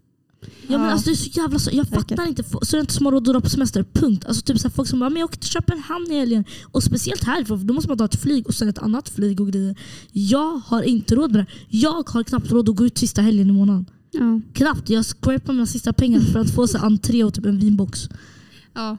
[0.66, 2.08] Ja, men alltså, det är så jävla så, jag Säkert.
[2.10, 4.24] fattar inte f- studenter som har råd att dra på semester, punkt.
[4.28, 6.44] Alltså, typ så här, folk som bara men jag åker till Köpenhamn i helgen.
[6.64, 9.40] Och speciellt härifrån, för då måste man ta ett flyg och sen ett annat flyg
[9.40, 9.76] och grejer.
[10.12, 11.46] Jag har inte råd med det.
[11.68, 13.86] Jag har knappt råd att gå ut sista helgen i månaden.
[14.10, 14.40] Ja.
[14.52, 14.90] Knappt.
[14.90, 18.08] Jag scrapar mina sista pengar för att få så här, entré och typ en vinbox.
[18.74, 18.96] ja.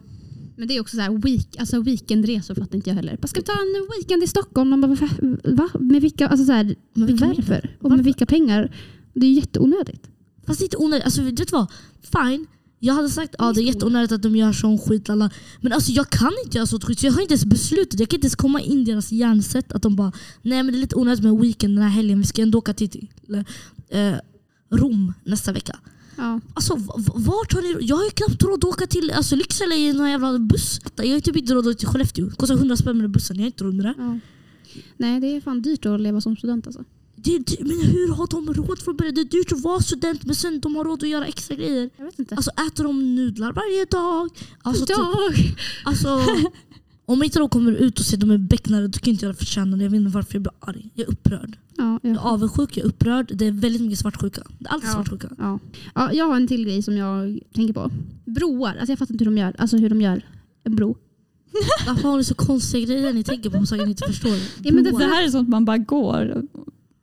[0.55, 3.17] Men det är också så här week, alltså weekendresor fattar inte jag heller.
[3.21, 4.69] Bara, Ska vi ta en weekend i Stockholm?
[4.69, 4.97] Man bara,
[5.43, 5.69] "Va?
[5.79, 7.43] Med vilka, alltså så här, vilka varför?
[7.43, 7.75] pengar?
[7.77, 7.95] Och Varför?
[7.95, 8.75] med vilka pengar?
[9.13, 10.07] Det är jätteonödigt.
[10.45, 11.05] Fast det är inte onödigt.
[11.05, 11.67] Alltså, vet du vad?
[12.01, 12.45] Fine.
[12.79, 15.09] Jag hade sagt att ja, det är jätteonödigt att de gör sån skit.
[15.09, 15.29] Alla.
[15.61, 16.99] Men alltså, jag kan inte göra sånt skit.
[16.99, 17.99] Så jag har inte ens beslutat.
[17.99, 19.71] Jag kan inte ens komma in i deras hjärnsätt.
[19.71, 20.11] Att de bara,
[20.41, 22.19] nej men det är lite onödigt med weekend den här helgen.
[22.19, 23.09] Vi ska ändå åka till, till
[23.89, 24.13] eh,
[24.71, 25.79] Rom nästa vecka.
[26.17, 26.39] Ja.
[26.53, 26.75] Alltså
[27.15, 30.09] vart har ni Jag har ju knappt råd att åka till alltså, Lycksele i någon
[30.11, 30.79] jävla buss.
[30.95, 32.25] Jag har typ inte råd att åka till Skellefteå.
[32.25, 33.35] Det kostar 100 spänn med bussen.
[33.35, 33.93] Jag har inte råd med det.
[33.97, 34.19] Ja.
[34.97, 36.83] Nej, det är fan dyrt att leva som student alltså.
[37.15, 39.15] det men hur har de råd från början?
[39.15, 41.89] Det är dyrt att vara student men sen de har råd att göra extra grejer.
[41.97, 42.35] Jag vet inte.
[42.35, 44.29] Alltså äter de nudlar varje dag?
[44.61, 45.55] Alltså, typ, Dag.
[45.85, 46.07] alltså,
[47.05, 49.37] om inte de kommer ut och ser att de är becknade då kan inte jag
[49.37, 49.83] förtjäna det.
[49.83, 50.89] Jag vet inte varför jag blir arg.
[50.93, 51.57] Jag är upprörd.
[51.77, 52.21] Ja, Jag är ja.
[52.21, 53.31] avundsjuk, jag är upprörd.
[53.35, 54.41] Det är väldigt mycket svartsjuka.
[54.59, 54.93] Det är alltid Ja.
[54.93, 55.29] svartsjuka.
[55.37, 55.59] Ja.
[55.95, 57.91] Ja, jag har en till grej som jag tänker på.
[58.25, 58.69] Broar.
[58.75, 60.21] Alltså jag fattar inte hur de gör, alltså hur de gör
[60.63, 60.97] en bro.
[61.87, 64.35] Varför har ni så konstiga grejer ni tänker på saker ni inte förstår?
[64.63, 64.91] Ja, men det-.
[64.91, 66.43] Det här är sånt man bara går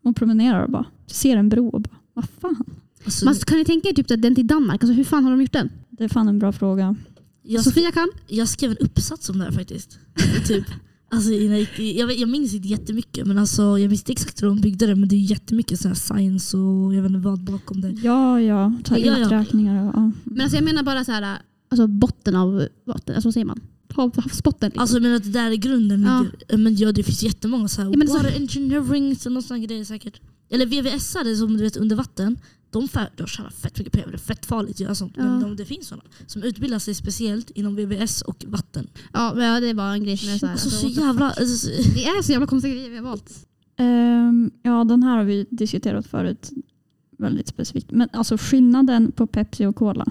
[0.04, 2.64] och promenerar och bara ser en bro och bara, vad fan?
[3.04, 5.30] alltså, Man, kan ni tänka er typ att den till Danmark, alltså hur fan har
[5.30, 5.70] de gjort den?
[5.90, 6.96] Det är fan en bra fråga.
[7.42, 8.08] Jag, Sofia kan?
[8.26, 9.98] jag skrev en uppsats om det här faktiskt.
[10.46, 10.64] typ.
[11.12, 14.86] Alltså, jag, jag, minns inte jättemycket men alltså, jag minns inte exakt hur de byggde
[14.86, 17.90] det men det är jättemycket så här science och jag vet inte vad bakom det.
[17.90, 20.12] Ja, ja, ta Ja, uträkningar och ja.
[20.24, 21.38] Men alltså jag menar bara så här,
[21.70, 23.60] alltså botten av vatten, alltså vad säger man?
[23.94, 24.68] Hav, havsbotten.
[24.68, 24.80] Liksom.
[24.80, 26.20] Alltså menar att det där är grunden Ja.
[26.48, 26.58] ligger.
[26.58, 29.84] Men ja, det finns jättemånga så här, Ja, men så- water engineering och sån grejer
[29.84, 30.20] säkert.
[30.50, 32.38] Eller VVS-are som du vet under vatten.
[32.70, 35.12] De, fär, de tjänar fett mycket pengar, det är fett farligt att göra sånt.
[35.16, 35.24] Ja.
[35.24, 38.86] Men de, det finns sådana som utbildar sig speciellt inom VVS och vatten.
[39.12, 41.30] ja, men ja, det var en grej som jag så här, Alltså, så jävla...
[41.30, 43.46] Alltså, Det är så jävla konstiga grejer vi har valt.
[43.76, 46.50] Ehm, ja, den här har vi diskuterat förut
[47.18, 47.90] väldigt specifikt.
[47.90, 50.06] Men alltså skillnaden på Pepsi och Cola.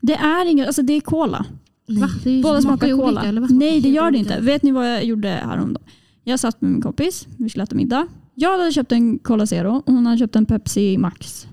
[0.00, 1.46] Det är inget, alltså det är Cola.
[1.86, 2.38] nej.
[2.38, 3.30] Är Båda smakar Cola.
[3.32, 4.40] olika, Nej det gör det inte.
[4.40, 5.84] Vet ni vad jag gjorde häromdagen?
[6.24, 8.08] Jag satt med min kompis, vi skulle äta middag.
[8.38, 11.46] Jag hade köpt en Cola Zero och hon hade köpt en Pepsi Max.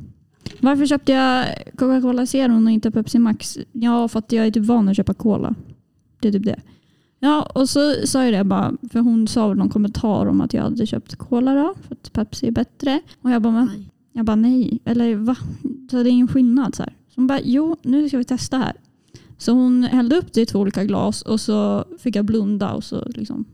[0.59, 3.57] Varför köpte jag Coca-Cola Zero och inte Pepsi Max?
[3.71, 5.55] Ja, för att jag är typ van att köpa Cola.
[6.19, 6.61] Det är typ det.
[7.19, 10.53] Ja, och så sa jag det bara, för hon sa väl någon kommentar om att
[10.53, 13.01] jag hade köpt Cola då, för att Pepsi är bättre.
[13.21, 13.69] Och jag bara, men
[14.11, 15.35] jag bara nej, eller va?
[15.91, 16.75] Så det är ingen skillnad.
[16.75, 16.93] Så, här.
[17.09, 18.73] så hon bara jo, nu ska vi testa här.
[19.37, 22.83] Så hon hällde upp det i två olika glas och så fick jag blunda och
[22.83, 23.45] så liksom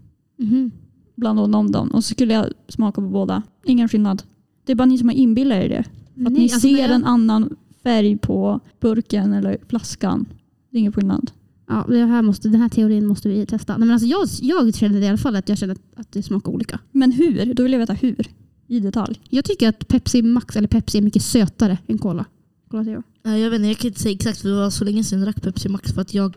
[1.28, 1.36] Mhm.
[1.36, 1.88] blanda om dem.
[1.90, 3.44] Och så skulle jag smaka på båda.
[3.66, 4.24] Ingen skillnad.
[4.66, 5.80] Det är bara ni som har inbillat er det.
[5.80, 10.26] Att Nej, ni alltså, ser jag- en annan färg på burken eller flaskan.
[10.72, 11.32] Det är ingen skillnad.
[11.68, 13.78] Ja, det här måste, den här teorin måste vi testa.
[13.78, 16.24] Nej, men alltså jag, jag kände det i alla fall att jag kände att det
[16.24, 16.80] smakar olika.
[16.92, 17.54] Men hur?
[17.54, 18.28] Då vill jag veta hur.
[18.68, 19.20] I detalj.
[19.30, 22.26] Jag tycker att Pepsi Max eller Pepsi är mycket sötare än Cola.
[22.72, 23.04] Cola Zero.
[23.24, 25.20] Ja, Jag vet inte, jag kan inte säga exakt för det var så länge sedan
[25.20, 26.36] jag drack Pepsi Max för att jag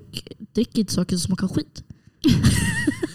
[0.53, 1.85] dricker inte saker som smakar skit.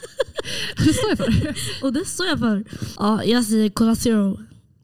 [0.78, 1.56] Det står jag för.
[1.82, 2.64] Och det står jag för.
[2.98, 4.40] Ja, jag säger Cola Zero.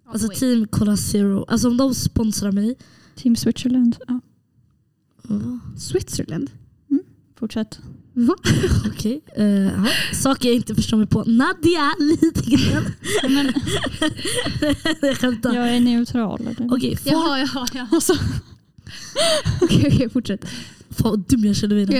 [0.05, 1.45] Alltså team Cola Zero.
[1.47, 2.75] Alltså om de sponsrar mig.
[3.15, 3.97] Team Switzerland.
[4.07, 4.19] Ja?
[5.77, 6.49] Switzerland?
[7.39, 7.79] fortsätt.
[8.13, 8.35] Va?
[8.87, 9.21] Okej.
[9.37, 9.85] eh, ja.
[10.13, 11.23] Saker jag inte förstår mig på.
[11.23, 12.83] Nadia, lite grann.
[13.29, 13.53] Men
[15.01, 15.53] jag skämtar.
[15.55, 16.41] jag är neutral.
[16.41, 16.73] Eller?
[16.73, 17.87] Okej, folk- Jaha, jaha, jaha.
[17.91, 18.13] Alltså,
[19.61, 20.45] Okej, okej, fortsätt.
[20.89, 21.95] Fan vad dum jag känner mig nu.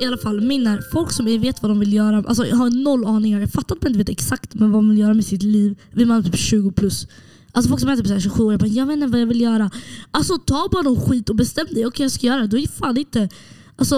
[0.00, 2.16] I alla fall, min är folk som vet vad de vill göra.
[2.16, 3.40] Alltså jag har noll aningar.
[3.40, 5.78] Jag fattar att man inte vet exakt men vad man vill göra med sitt liv.
[5.90, 7.06] Vill man typ 20 plus.
[7.52, 9.40] Alltså folk som är typ 27 år, jag, bara, jag vet inte vad jag vill
[9.40, 9.70] göra.
[10.10, 11.86] Alltså ta bara någon skit och bestäm dig.
[11.86, 12.46] Okej jag ska göra det.
[12.46, 13.28] Då är fan inte...
[13.76, 13.96] Alltså,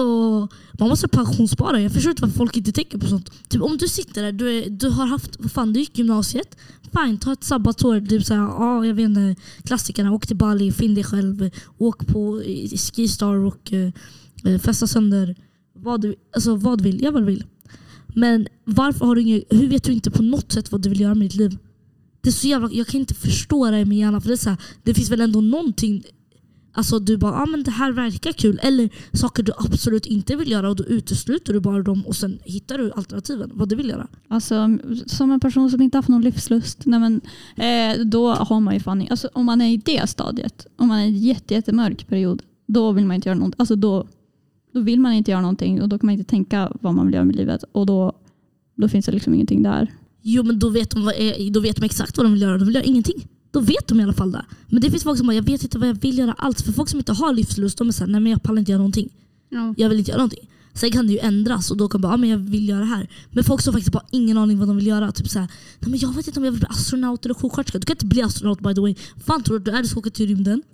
[0.79, 1.81] man måste pensionsspara.
[1.81, 3.31] Jag förstår inte varför folk inte tänker på sånt.
[3.49, 6.57] Typ, om du sitter där, du, är, du har haft, vad fan du gick gymnasiet.
[6.91, 8.01] Fine, ta ett sabbatsår.
[8.01, 10.11] Typ såhär, ah, jag vet inte, klassikerna.
[10.11, 11.49] Åk till Bali, finn dig själv.
[11.77, 12.41] Åk på
[12.95, 13.91] Skistar och eh,
[14.45, 15.35] eh festa sönder.
[15.83, 17.43] Vad du, alltså, vad du vill, gör vad du vill.
[18.15, 21.01] Men varför har du inget, hur vet du inte på något sätt vad du vill
[21.01, 21.57] göra med ditt liv?
[22.21, 24.21] Det är så jävla, jag kan inte förstå det i min hjärna.
[24.21, 26.03] För det, är så här, det finns väl ändå någonting
[26.75, 28.59] Alltså du bara, ah, men det här verkar kul.
[28.63, 32.39] Eller saker du absolut inte vill göra och då utesluter du bara dem och sen
[32.43, 33.51] hittar du alternativen.
[33.53, 34.07] Vad du vill göra.
[34.27, 37.21] Alltså, som en person som inte haft någon livslust, nej men,
[37.55, 40.99] eh, då har man ju fan alltså, Om man är i det stadiet, om man
[40.99, 43.59] är i en jätte, jättemörk period, då vill man inte göra någonting.
[43.59, 44.07] Alltså, då,
[44.73, 47.13] då vill man inte göra någonting och då kan man inte tänka vad man vill
[47.13, 47.63] göra med livet.
[47.71, 48.13] Och då,
[48.75, 49.91] då finns det liksom ingenting där.
[50.21, 52.57] Jo men då vet, de är, då vet de exakt vad de vill göra.
[52.57, 53.27] De vill göra ingenting.
[53.51, 54.45] Då vet de i alla fall det.
[54.67, 56.63] Men det finns folk som bara, jag vet inte vad jag vill göra alls.
[56.63, 58.79] För folk som inte har livslust, de är såhär, nej men jag pallar inte göra
[58.79, 59.09] någonting.
[59.49, 59.73] Ja.
[59.77, 60.49] Jag vill inte göra någonting.
[60.75, 62.79] Sen kan det ju ändras och då kan man bara, ah, men jag vill göra
[62.79, 63.09] det här.
[63.31, 65.11] Men folk som faktiskt bara ingen aning vad de vill göra.
[65.11, 65.47] Typ såhär,
[65.79, 67.79] nej men jag vet inte om jag vill bli astronaut eller sjuksköterska.
[67.79, 68.95] Du kan inte bli astronaut by the way.
[69.25, 69.81] Fan tror du att du är?
[69.81, 70.61] Du ska åka till rymden.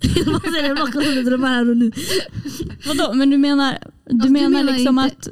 [2.86, 3.14] Vadå?
[3.14, 5.30] Men du menar, du Alltså, du menar, menar liksom inte-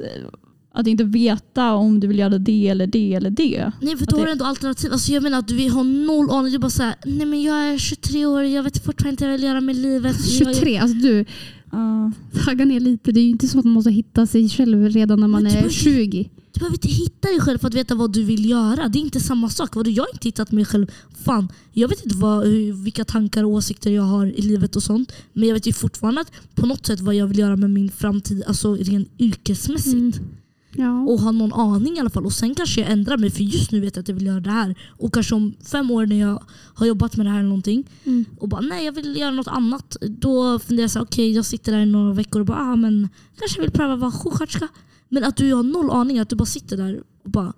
[0.73, 3.71] att, att inte veta om du vill göra det eller det eller det?
[3.81, 4.91] Nej för då det- har du ändå alternativ.
[4.91, 6.51] Alltså jag menar att du vill ha noll aning.
[6.51, 9.37] Du bara såhär, nej men jag är 23 år, jag vet fortfarande inte vad jag
[9.37, 10.15] vill göra med livet.
[10.39, 11.25] Jag- 23, alltså du
[11.71, 12.11] Ja.
[12.45, 13.11] tagga ner lite.
[13.11, 15.49] Det är ju inte så att man måste hitta sig själv redan när man är
[15.51, 16.29] behöver- 20.
[16.53, 18.87] Du behöver inte hitta dig själv för att veta vad du vill göra.
[18.89, 19.75] Det är inte samma sak.
[19.75, 20.87] Vadå, jag har inte hittat mig själv.
[21.23, 24.83] Fan, jag vet inte vad, hur, vilka tankar och åsikter jag har i livet och
[24.83, 25.11] sånt.
[25.33, 26.23] Men jag vet ju fortfarande
[26.55, 29.93] på något sätt vad jag vill göra med min framtid, alltså rent yrkesmässigt.
[30.17, 30.29] Mm.
[30.71, 31.01] Ja.
[31.01, 32.25] Och ha någon aning i alla fall.
[32.25, 34.39] Och sen kanske jag ändrar mig för just nu vet jag att jag vill göra
[34.39, 34.75] det här.
[34.97, 38.25] Och kanske om fem år när jag har jobbat med det här eller någonting Mm.
[38.39, 39.97] och bara nej jag vill göra något annat.
[40.01, 43.09] Då funderar jag så okej jag sitter där i några veckor och bara ah, men
[43.39, 44.67] kanske vill pröva vara sjuksköterska.
[45.09, 47.53] Men att du har noll aning, att du bara sitter där och bara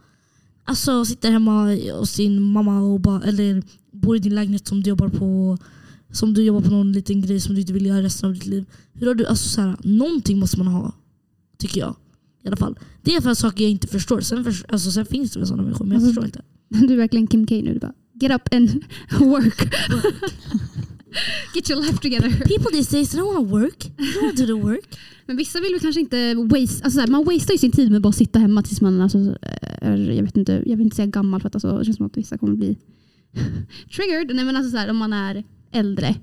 [0.66, 4.90] alltså sitter hemma hos sin mamma och bara, eller bor i din lägenhet som du
[4.90, 5.58] jobbar på
[6.12, 8.46] som du jobbar på någon liten grej som du inte vill göra resten av ditt
[8.46, 8.66] liv.
[8.94, 10.92] Hur har du, alltså så här, någonting måste man ha.
[11.58, 11.96] Tycker jag.
[12.44, 12.80] I alla fall.
[13.02, 14.22] Det är för saker jag inte förstår.
[14.22, 16.42] Sen, för, alltså, sen finns det väl sådana människor men jag Alltså, förstår inte.
[16.88, 17.74] Du är verkligen Kim K nu.
[17.74, 18.70] Du bara, get up and
[19.20, 19.74] work.
[21.56, 22.30] Get your life together.
[22.30, 23.80] People these days don't want to work.
[23.80, 24.98] They don't want to do the work.
[25.26, 28.04] Men vissa vill väl kanske inte waste, alltså man wastear ju sin tid med att
[28.04, 29.36] bara sitta hemma tills man alltså,
[29.82, 32.06] är, jag vet inte, jag vill inte säga gammal för att alltså, det känns som
[32.06, 32.78] att vissa kommer bli
[33.96, 34.36] triggered.
[34.36, 36.16] Nej men alltså så här, om man är äldre.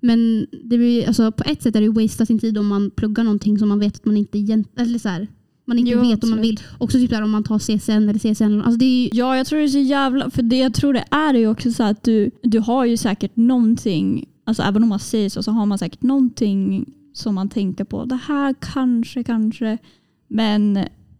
[0.00, 2.90] Men det blir, alltså, på ett sätt är det ju wastea sin tid om man
[2.90, 5.28] pluggar någonting som man vet att man inte egent- eller så här,
[5.68, 6.60] man inte Jo, vet om man vill.
[6.78, 8.60] Också typ där, om man tar CSN eller CSN.
[8.60, 10.30] Alltså det ju, Ja, jag tror det är så jävla...
[10.30, 12.96] För det jag tror det är är ju också så att du, du har ju
[12.96, 17.48] säkert någonting, alltså även om man säger så, så har man säkert någonting som man
[17.48, 18.04] tänker på.
[18.04, 19.78] Det här kanske, kanske.
[20.28, 20.76] Men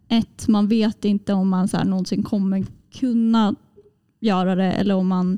[0.07, 2.65] ett, man vet inte om man så här någonsin kommer
[2.99, 3.55] kunna
[4.19, 5.37] göra det eller om man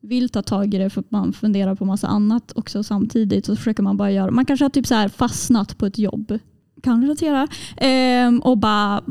[0.00, 3.46] vill ta tag i det för att man funderar på massa annat också samtidigt.
[3.46, 6.38] Så försöker man bara göra, man kanske har typ så här fastnat på ett jobb,
[6.86, 9.02] kan relatera, ehm, och bara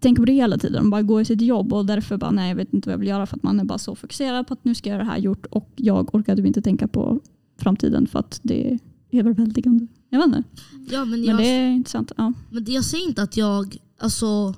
[0.00, 0.90] tänker på det hela tiden.
[0.90, 3.08] Bara går i sitt jobb och därför bara nej jag vet inte vad jag vill
[3.08, 5.10] göra för att man är bara så fokuserad på att nu ska jag göra det
[5.10, 7.20] här gjort och jag orkar typ inte tänka på
[7.60, 8.78] framtiden för att det är
[9.12, 9.86] överväldigande.
[10.10, 10.42] Jag vet inte.
[10.90, 12.12] Ja, men, Men jag, det är intressant.
[12.16, 12.32] Ja.
[12.50, 13.76] men jag säger inte att jag...
[13.98, 14.54] Alltså,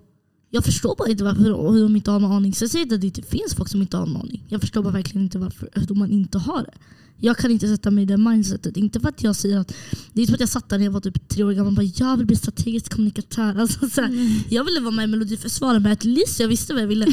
[0.51, 2.53] jag förstår bara inte varför hur de inte har någon aning.
[2.53, 4.45] Sen säger jag inte att det inte finns folk som inte har någon aning.
[4.49, 6.75] Jag förstår bara verkligen inte varför hur man inte har det.
[7.21, 8.77] Jag kan inte sätta mig i det mindsetet.
[8.77, 9.75] Inte för att jag säger att...
[10.13, 11.75] Det är som att jag satt där när jag var typ tre år gammal och
[11.75, 13.55] bara jag vill bli strategisk kommunikatör.
[13.61, 16.89] Alltså, så här, Jag ville vara med i Melodifestivalen at least jag visste vad jag
[16.89, 17.07] ville.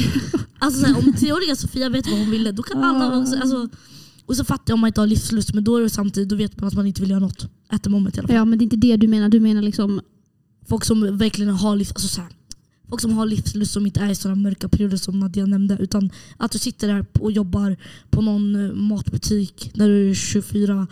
[0.58, 3.36] Alltså, så om treåriga Sofia vet vad hon ville då kan alla också...
[3.36, 3.68] Alltså,
[4.26, 6.36] och så fattar jag om man inte har livslust men då är det samtidigt då
[6.36, 7.46] vet man att man inte vill göra något.
[7.68, 8.36] At the moment i alla fall.
[8.36, 9.28] ja men det är inte det du menar.
[9.28, 10.00] Du menar liksom,
[10.68, 12.22] Folk som verkligen har livs, alltså så
[12.92, 15.76] folk som har livslust som inte är i sådana mörka perioder som Nadia nämnde.
[15.80, 17.76] Utan att du sitter där och jobbar
[18.10, 20.86] på någon eh, matbutik när du är 24,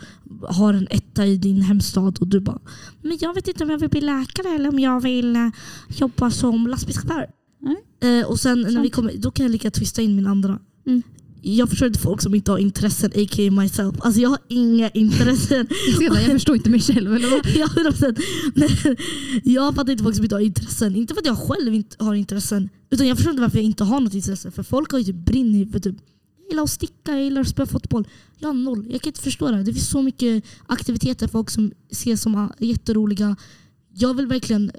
[0.49, 2.59] har en etta i din hemstad och du bara
[3.01, 5.49] Men jag vet inte om jag vill bli läkare eller om jag vill eh,
[5.89, 7.29] jobba som lastbilschaufför.
[7.59, 8.19] Nej.
[8.19, 10.59] Eh, och sen när vi kommer, då kan jag lika twista in min andra.
[10.85, 11.01] Mm.
[11.43, 13.51] Jag förstår inte folk som inte har intressen, a.k.a.
[13.51, 13.95] myself.
[13.99, 15.67] Alltså jag har inga intressen.
[15.99, 17.13] jag förstår inte mig själv.
[17.15, 17.45] Eller vad?
[17.55, 18.19] Ja, 100%.
[18.55, 18.95] Men
[19.43, 20.95] jag fattar inte folk som inte har intressen.
[20.95, 22.69] Inte för att jag själv inte har intressen.
[22.89, 24.51] Utan jag förstår inte varför jag inte har något intresse.
[24.51, 25.95] För folk har ju typ brinn för typ
[26.37, 28.07] jag gillar att sticka, jag gillar att spela fotboll.
[28.39, 28.85] Jag har noll.
[28.91, 29.63] Jag kan inte förstå det.
[29.63, 33.35] Det finns så mycket aktiviteter folk som ser som jätteroliga.
[33.93, 34.71] Jag vill verkligen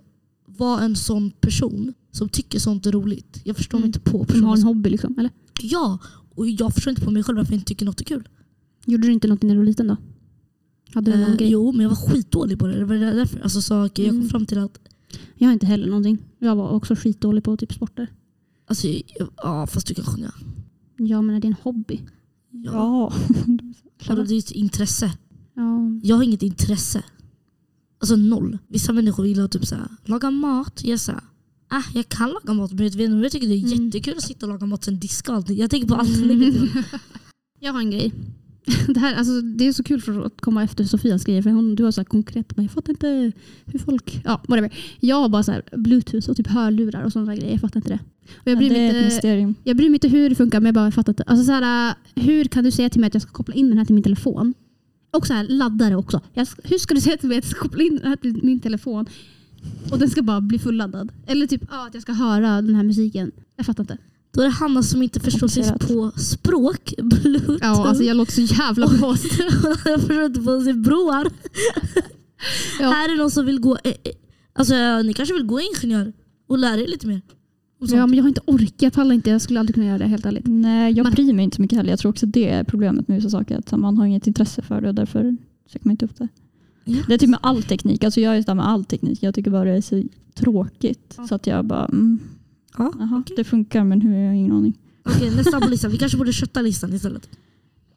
[0.47, 3.41] vara en sån person som tycker sånt är roligt.
[3.45, 3.89] Jag förstår mig Mm.
[3.89, 5.19] inte på Som har personer en hobby liksom.
[5.19, 5.31] Eller?
[5.61, 5.99] Ja,
[6.35, 8.29] och jag förstår inte på mig själv varför jag inte tycker något är kul.
[8.87, 9.97] Gjorde du inte något när du var liten då?
[10.95, 11.51] Hade du någon Eh, grej?
[11.51, 12.79] jo, men jag var skitdålig på det.
[12.79, 13.41] Det var därför.
[13.41, 14.29] Alltså, så, jag kom Mm.
[14.29, 14.79] fram till att
[15.37, 16.19] Jag har inte heller någonting.
[16.39, 18.13] Jag var också skitdålig på typ sporter.
[18.67, 20.35] Alltså, jag- ja, fast du kan sjunga.
[20.97, 22.01] Ja men är det en hobby?
[22.51, 22.73] Ja.
[22.73, 23.13] Ja.
[24.17, 25.13] Och det är ett intresse.
[25.55, 25.79] Ja.
[26.03, 27.03] Jag har inget intresse.
[27.99, 28.59] Alltså noll.
[28.69, 30.79] Vissa människor gillar att typ såhär, laga mat.
[30.79, 31.21] Säger
[31.73, 33.85] ah, jag kan laga mat men jag, vet, jag tycker det är Mm.
[33.87, 35.57] jättekul att sitta och laga mat sen diska allting.
[35.59, 36.39] Jag tänker på allt Mm.
[36.39, 36.71] negativt.
[37.61, 38.13] Jag har en grej.
[38.89, 41.43] Det, här, alltså, det är så kul för att komma efter Sofias grejer.
[41.43, 43.33] För hon, du har så här konkret, jag fattar inte
[43.65, 44.21] hur folk...
[44.25, 44.75] Ja, whatever.
[45.01, 47.51] Jag har bara så här bluetooth och typ hörlurar och sådana grejer.
[47.53, 47.99] Jag fattar inte det.
[48.29, 49.55] Och jag, Ja, bryr det mig är ett inte, mysterium.
[49.65, 51.23] jag bryr mig inte hur det funkar men jag bara fattar inte.
[51.23, 53.79] Alltså, så här, hur kan du säga till mig att jag ska koppla in den
[53.79, 54.55] här till min telefon?
[55.11, 56.21] Och så här, laddare också.
[56.35, 58.41] Jag, hur ska du säga till mig att jag ska koppla in den här till
[58.43, 59.07] min telefon
[59.91, 61.13] och den ska bara bli fulladdad?
[61.27, 63.31] Eller typ ja, att jag ska höra den här musiken.
[63.57, 63.99] Jag fattar inte.
[64.35, 66.95] Då är det Hanna som inte förstår sig på språk.
[67.03, 67.59] Bluetooth.
[67.63, 69.25] Ja, alltså jag låter så jävla blåst.
[69.85, 71.27] jag förstår inte på sig broar.
[72.81, 72.91] Ja.
[72.91, 73.79] Här är någon som vill gå...
[73.85, 74.13] eh, eh,
[74.53, 76.13] Alltså, ni kanske vill gå ingenjör
[76.49, 77.21] och lära er lite mer.
[77.79, 78.75] Ja, men jag har inte orkat.
[78.83, 79.31] Jag pallar inte.
[79.31, 80.45] Jag skulle aldrig kunna göra det helt ärligt.
[80.47, 81.91] Nej, jag Man- bryr mig inte så mycket heller.
[81.91, 83.59] Jag tror också det är problemet med vissa saker.
[83.59, 85.37] Att man har inget intresse för det och därför
[85.73, 86.29] söker man inte upp det.
[86.85, 88.05] Det är typ med all teknik.
[88.05, 89.23] Alltså jag är sådär med all teknik.
[89.23, 90.03] Jag tycker bara det är så
[90.35, 91.19] tråkigt.
[91.29, 92.19] Så att jag bara, mm,
[92.79, 92.93] Ja.
[93.01, 94.79] aha, det funkar men hur, jag har ingen aning.
[95.05, 95.91] Okej, nästa på listan.
[95.91, 97.29] Vi kanske borde kötta listan istället.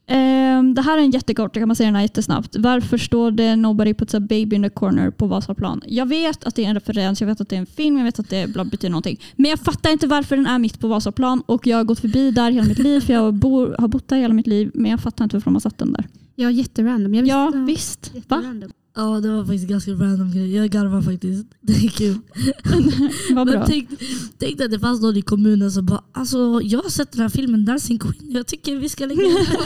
[0.08, 2.56] Ehm, det här är en jättekort, jag kan bara säga den här jättesnabbt.
[2.60, 5.82] Varför står det Nobody puts a baby in the corner på Vasaplan?
[5.88, 8.04] Jag vet att det är en referens, jag vet att det är en film, jag
[8.06, 9.20] vet att det bla- betyder någonting.
[9.36, 12.32] Men jag fattar inte varför den är mitt på Vasaplan och jag har gått förbi
[12.32, 15.00] där hela mitt liv för jag bor, har bott där hela mitt liv men jag
[15.00, 16.08] fattar inte varför de har satt den där.
[16.36, 17.14] Ja, jätterandom.
[17.14, 18.12] Jag visste, Ja, visst.
[18.14, 18.38] Va?
[18.38, 18.72] Jätterandom.
[18.98, 20.56] Ja, det var faktiskt ganska random grej.
[20.56, 21.46] Jag garvar faktiskt.
[21.62, 22.18] Det är kul.
[23.36, 23.58] Vad bra.
[23.58, 23.90] Men tänk,
[24.38, 27.30] tänk att det fanns någon i kommunen som bara alltså, jag har sett den här
[27.30, 28.32] filmen Dancing Queen.
[28.32, 29.58] Jag tycker vi ska lägga den här.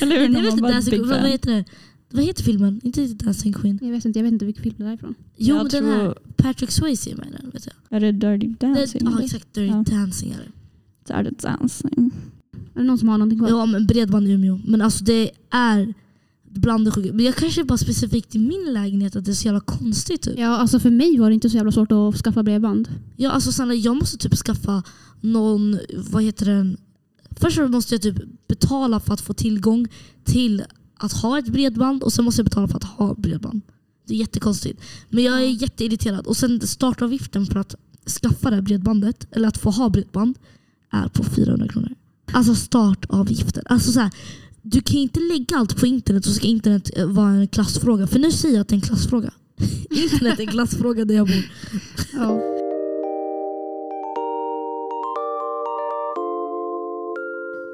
[0.02, 0.34] Eller hur?
[0.34, 1.08] Jag vet inte Dancing Queen.
[1.22, 1.64] Vad heter det?
[2.10, 2.80] Vad heter filmen?
[2.84, 3.78] Inte Dancing Queen.
[3.82, 5.14] Jag vet inte, jag vet inte vilken film det är ifrån.
[5.36, 7.50] Jo, Jag men den här tror- Patrick Swayze är med i den.
[7.50, 7.96] Vet jag.
[7.96, 9.00] Är det Dirty Det, Dancing?
[9.04, 9.24] ja eller?
[9.24, 9.84] exakt, Dirty Ja.
[9.96, 11.22] Dancing är det.
[11.22, 12.10] Det dancing.
[12.74, 13.48] Är det någon som har någonting kvar?
[13.48, 14.60] Ja men bredband i Umeå.
[14.64, 15.94] Men alltså det är
[16.44, 17.12] bland det sjuka.
[17.12, 20.22] Men jag kanske bara specifikt i min lägenhet att det är så jävla konstigt.
[20.22, 20.38] Typ.
[20.38, 22.88] Ja, alltså för mig var det inte så jävla svårt att skaffa bredband.
[23.16, 24.82] Ja, alltså Sanna, jag måste typ skaffa
[25.20, 25.78] någon,
[26.10, 26.76] vad heter den?
[27.36, 28.16] Först måste jag typ
[28.48, 29.88] betala för att få tillgång
[30.24, 30.62] till
[30.96, 33.60] att ha ett bredband och sen måste jag betala för att ha bredband.
[34.06, 34.80] Det är jättekonstigt.
[35.08, 36.26] Men jag är jätteirriterad.
[36.26, 37.74] Och sen startavgiften för att
[38.22, 40.38] skaffa det här bredbandet, eller att få ha bredband,
[40.90, 41.94] är på 400 kronor.
[42.32, 43.62] Alltså startavgiften.
[43.66, 44.10] Alltså så här,
[44.62, 48.06] du kan inte lägga allt på internet och så ska internet eh, vara en klassfråga.
[48.06, 49.30] För nu säger jag att det är en klassfråga.
[49.90, 51.44] internet är en klassfråga där jag bor.
[52.12, 52.40] Ja.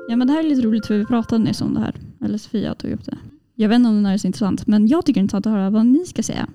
[0.09, 1.95] Ja men det här är lite roligt för vi pratade nyss om det här.
[2.25, 3.19] Eller Sofia tog upp det.
[3.55, 5.47] Jag vet inte om det här är så intressant men jag tycker det är intressant
[5.47, 6.49] att höra vad ni ska säga.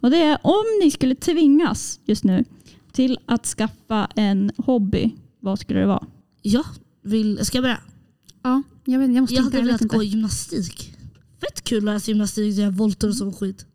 [0.00, 2.44] Och det är om ni skulle tvingas just nu
[2.92, 5.10] till att skaffa en hobby,
[5.40, 6.06] vad skulle det vara?
[6.42, 6.64] Jag
[7.02, 7.80] vill, ska jag börja?
[8.42, 10.94] ja, jag, vet, jag måste Jag tänka, hade jag velat gå gymnastik.
[11.40, 13.66] Fett kul att läsa gymnastik, göra volter och sån skit.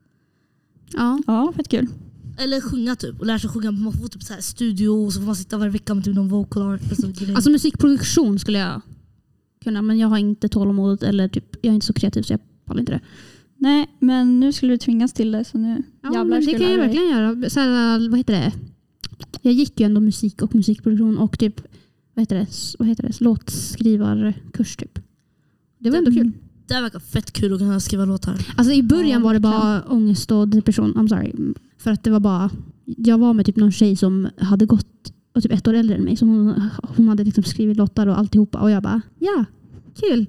[0.93, 1.19] Ja.
[1.27, 1.87] Ja, fett kul.
[2.39, 3.19] Eller sjunga typ.
[3.19, 3.71] Och lära sig sjunga.
[3.71, 6.15] Man får typ så här studio och så får man sitta varje vecka med typ
[6.15, 6.91] någon vocal art.
[6.91, 7.35] och så grejer.
[7.35, 8.81] Alltså musikproduktion skulle jag
[9.63, 12.39] kunna men jag har inte tålamodet eller typ, jag är inte så kreativ så jag
[12.65, 13.01] pallar inte det.
[13.57, 16.61] Nej, men nu skulle du tvingas till det så nu Ja, jävlar men det kan
[16.61, 16.77] jag dig.
[16.77, 17.49] verkligen göra.
[17.49, 18.51] Så här, vad heter det?
[19.41, 21.61] Jag gick ju ändå musik och musikproduktion och typ
[22.17, 22.47] vad heter det?
[22.79, 23.21] Vad heter det?
[23.21, 24.99] låtskrivarkurs typ.
[25.79, 26.31] Det var ändå kul.
[26.67, 28.35] det verkar fett kul att kunna skriva låtar.
[28.57, 30.93] Alltså i början Ja, var det bara ångest och depression.
[30.93, 31.53] I'm sorry.
[31.77, 32.49] För att det var bara,
[32.85, 36.03] jag var med typ någon tjej som hade gått och typ ett år äldre än
[36.03, 36.15] mig.
[36.17, 38.59] Så hon, hon hade liksom skrivit låtar och alltihopa.
[38.59, 39.45] Och jag bara, ja,
[39.95, 40.25] kul.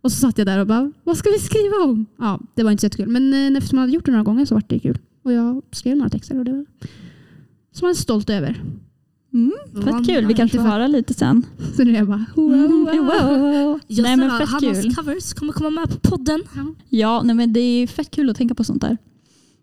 [0.00, 2.06] Och så satt jag där och bara, vad ska vi skriva om?
[2.18, 3.08] Ja, det var inte så jättekul.
[3.08, 4.98] Men eh, eftersom jag hade gjort det några gånger så var det kul.
[5.22, 6.66] Och jag skrev några texter och det var
[7.72, 8.62] som jag är stolt över.
[9.38, 11.46] Mm, fett kul, vi kanske får höra lite sen.
[11.76, 13.80] Så nu är jag bara, wow, Mm, wow.
[13.86, 14.94] Jag Nej men fett kul.
[14.94, 16.42] covers kommer komma med på podden.
[16.88, 18.96] Ja, nej, men det är fett kul att tänka på sånt där.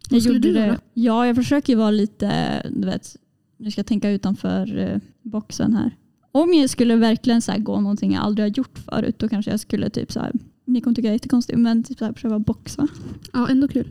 [0.09, 0.59] Vad skulle du det.
[0.65, 0.77] göra?
[0.93, 3.15] Ja, jag försöker vara lite, du vet,
[3.57, 5.91] nu ska jag tänka utanför eh, boxen här.
[6.31, 9.59] Om jag skulle verkligen så gå någonting jag aldrig har gjort förut, då kanske jag
[9.59, 10.31] skulle typ så här,
[10.65, 12.87] ni kommer tycka jag är jättekonstig, men typ så här, pröva boxa.
[13.33, 13.87] Ja, ändå kul.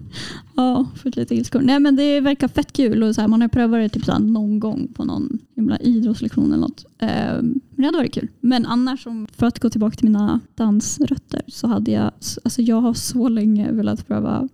[0.56, 1.60] Ja, för lite ilskor.
[1.60, 4.12] Nej men det verkar fett kul och så här, man har prövat det typ så
[4.12, 6.86] här, någon gång på någon himla idrottslektion eller något.
[6.98, 8.28] Ehm, men det hade varit kul.
[8.40, 9.06] Men annars,
[9.36, 12.10] för att gå tillbaka till mina dansrötter, så hade jag,
[12.44, 14.48] alltså jag har så länge velat pröva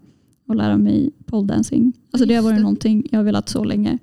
[0.48, 1.92] att lära mig poledancing.
[2.10, 2.62] Alltså det har varit det.
[2.62, 3.98] någonting jag har velat så länge.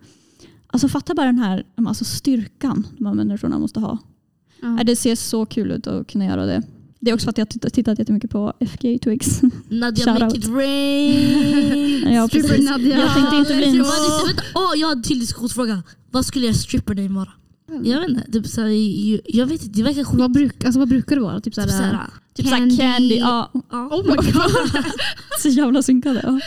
[0.68, 3.98] Alltså fatta bara den här alltså styrkan de här människorna måste ha.
[4.62, 4.84] Ja.
[4.84, 6.64] Det ser så kul ut att kunna göra det.
[7.00, 9.42] Det är också för att jag har tittat, jättemycket på FK Twigs.
[9.70, 10.36] Nadja Shout make out.
[10.38, 12.14] it rain.
[12.14, 12.62] Ja, Stripper.
[12.64, 12.98] Nadja.
[12.98, 13.86] Jag tänkte inte bli en...
[14.56, 15.84] Åh, jag har en till diskussionsfråga.
[16.12, 17.30] Vad skulle er strippername vara?
[17.84, 18.32] Jag vet inte.
[18.32, 20.20] Typ såhär, jag, jag vet inte, det verkar skit.
[20.20, 21.40] Vad, bruk, alltså, vad brukar det vara?
[21.42, 22.00] Typ såhär, Typ såhär,
[22.34, 22.78] Typ candy.
[22.78, 23.52] candy ja.
[23.72, 23.88] ja.
[23.88, 24.84] oh my god.
[25.40, 26.22] Så jävla synkade.
[26.24, 26.40] Ja.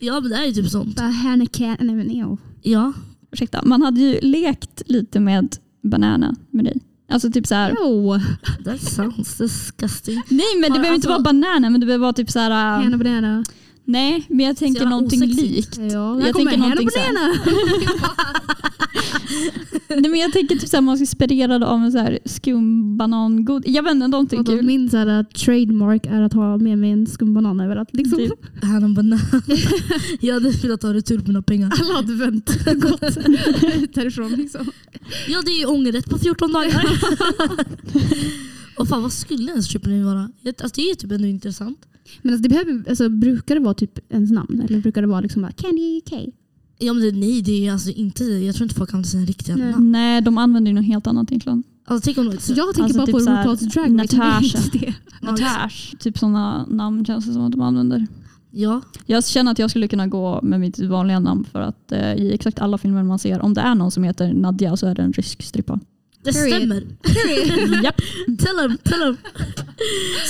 [0.00, 0.96] ja men det är ju typ sånt.
[0.96, 1.76] Bara Hannah can...
[1.80, 2.36] Nej men ew.
[2.62, 2.92] Ja.
[3.32, 6.80] Ursäkta, man hade ju lekt lite med banana med dig.
[7.10, 7.70] Alltså typ så här.
[7.70, 8.20] Ew.
[8.64, 10.22] That sounds disgusting.
[10.28, 12.50] Nej men det behöver inte alltså- vara banana men det behöver vara typ så här.
[12.50, 13.44] Hannah banana.
[13.90, 15.50] Nej men jag tänker någonting osexigt.
[15.50, 15.78] likt.
[15.78, 17.12] Ja, Jag jag kommer tänker Hannah någonting så här.
[17.14, 17.34] banana.
[20.00, 23.62] Nej, men jag tänker typ så här, man är inspirerad av en så här skumbanangod.
[23.66, 24.64] Jag vet inte, någonting Och kul.
[24.64, 27.88] Min såhär, trademark är att ha med mig en skumbanan överallt.
[27.92, 28.18] Liksom.
[28.18, 28.32] Typ.
[28.62, 29.20] Hannah Banana.
[30.20, 31.72] jag hade velat ha retur på mina pengar.
[31.80, 33.02] Alla advent gått
[33.82, 34.32] ut härifrån.
[34.32, 34.70] Liksom.
[35.28, 36.84] Ja det är ju ångerrätt på 14 dagar.
[38.78, 40.30] Och fan vad skulle en strippername vara?
[40.46, 41.78] Alltså, det är ju typ ändå intressant.
[42.22, 44.60] Men alltså, det behöver, alltså, brukar det vara typ ens namn?
[44.68, 46.16] Eller brukar det vara liksom bara Candy K?
[46.78, 49.56] Ja men det, nej det är alltså inte, jag tror inte folk använder sina riktiga
[49.56, 49.70] Nej.
[49.70, 49.92] namn.
[49.92, 51.62] Nej, de använder ju något helt annat egentligen.
[51.84, 54.94] Alltså, tänk om, Så jag tänker Alltså, bara typ på RuPaul's Drag Race.
[55.22, 55.68] Natasha.
[55.98, 58.06] Typ sådana namn känns det som att de använder.
[58.50, 62.14] Ja, Jag känner att jag skulle kunna gå med mitt vanliga namn för att eh,
[62.14, 64.94] i exakt alla filmer man ser, om det är någon som heter Nadja så är
[64.94, 65.80] det en rysk strippa.
[66.22, 66.56] Det Period.
[66.56, 66.82] stämmer.
[67.84, 67.96] Japp.
[68.26, 69.16] Tell them, tell them.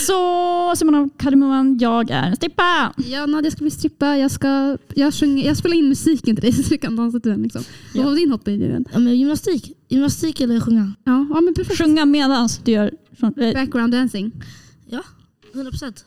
[0.07, 2.93] Så Simon av Kardemumman, jag är en strippa!
[2.97, 4.17] Ja, Nadja ska bli strippa.
[4.17, 7.31] Jag, ska, jag, sjunger, jag spelar in musiken till dig så du kan dansa till
[7.31, 7.43] den.
[7.43, 7.63] Liksom.
[7.93, 8.09] Vad Ja.
[8.09, 8.83] var din hobby nu?
[8.93, 9.77] Ja, men gymnastik.
[9.89, 10.93] Gymnastik eller sjunga?
[11.03, 11.77] Ja, ja men perfekt.
[11.77, 12.91] Sjunga medans du gör...
[13.21, 14.31] eh, Background dancing.
[14.89, 15.03] Ja,
[15.53, 16.05] 100 procent.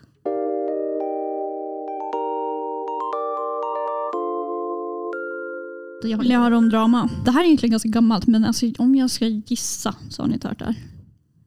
[6.09, 7.09] Jag Jag har om drama.
[7.25, 10.35] Det här är egentligen ganska gammalt men alltså, om jag ska gissa så har ni
[10.35, 10.77] inte hört det här.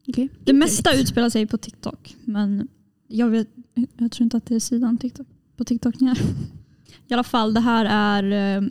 [0.08, 0.28] Okej.
[0.44, 2.68] Det mesta utspelar sig på TikTok men
[3.08, 3.48] jag, vet,
[3.98, 6.18] jag tror inte att det är sidan TikTok, på TikTok ni är.
[7.08, 8.56] I alla fall det här är...
[8.56, 8.62] eh,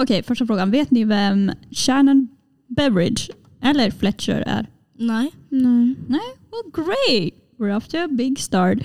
[0.00, 0.70] Okej, första frågan.
[0.70, 2.28] Vet ni vem Shannon
[2.68, 3.22] Beveridge
[3.62, 4.66] eller Fletcher är?
[4.98, 5.32] Nej.
[5.48, 6.20] Nej.
[6.50, 7.32] Well, great!
[7.58, 8.78] We're off to a big start.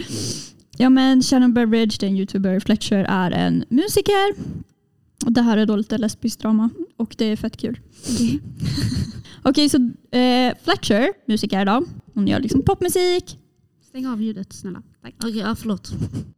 [0.77, 2.59] Ja, men Shannon Beveridge, det är en youtuber.
[2.59, 4.35] Fletcher är en musiker.
[5.25, 7.79] Och det här är då lite lesbiskt drama och det är fett kul.
[8.13, 8.39] Okej.
[9.43, 9.77] Okej, så
[10.17, 11.85] eh, Fletcher, musiker då.
[12.13, 13.39] Hon gör liksom popmusik.
[13.81, 14.81] Stäng av ljudet snälla.
[15.01, 15.15] Tack.
[15.23, 15.91] Okej, ja, förlåt.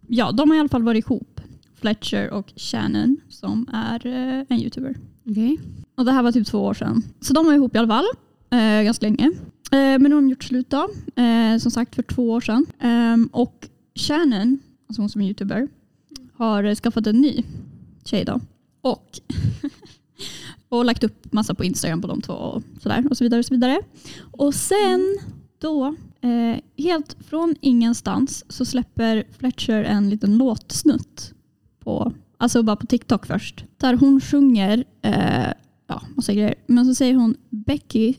[0.07, 1.41] Ja, de har i alla fall varit ihop.
[1.75, 4.95] Fletcher och Shannon som är eh, en youtuber.
[5.29, 5.59] Okej.
[5.95, 7.03] Och det här var typ två år sedan.
[7.21, 8.05] Så de var ihop i alla fall.
[8.49, 9.31] Eh, ganska länge.
[9.71, 10.89] Eh, men nu har de gjort slut då.
[11.23, 12.65] Eh, som sagt för två år sedan.
[12.79, 15.67] Ehm, och Shannon, alltså hon som är youtuber,
[16.33, 17.43] har eh, skaffat en ny
[18.05, 18.41] tjej då.
[18.83, 19.19] Och,
[20.69, 23.39] och lagt upp massa på Instagram på de två och sådär och så vidare.
[23.39, 23.81] Och, så vidare.
[24.31, 25.17] och sen
[25.59, 31.33] då, eh, helt från ingenstans så släpper Fletcher en liten låtsnutt
[31.79, 33.65] på, alltså bara på TikTok först.
[33.77, 35.51] Där hon sjunger eh,
[35.87, 36.55] ja, massa grejer.
[36.67, 38.13] Men så säger hon Becky,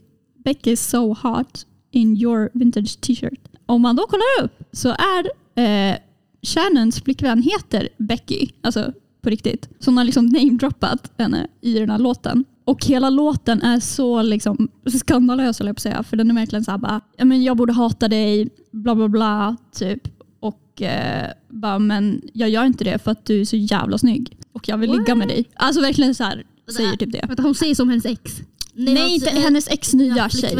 [0.45, 3.41] Becky is so hot in your vintage t-shirt.
[3.67, 5.97] Om man då kollar upp så är eh,
[6.43, 8.93] Shannons flickvän heter Becky, alltså
[9.25, 9.69] på riktigt.
[9.79, 12.45] Så hon har liksom namedroppat henne i den här låten.
[12.65, 14.69] Och hela låten är så liksom
[14.99, 16.03] skandalös jag på säga.
[16.03, 17.01] För den är verkligen såhär bara,
[17.43, 20.09] jag borde hata dig, bla bla bla, typ.
[20.41, 24.37] Och eh, bara, men jag gör inte det för att du är så jävla snygg.
[24.53, 25.45] Och jag vill ligga med dig.
[25.55, 26.45] Alltså verkligen så här
[26.77, 27.25] säger typ det.
[27.29, 28.41] Vänta, hon säger som hennes ex.
[28.75, 30.59] Nej, alltså, inte eh, hennes ex nya tjej.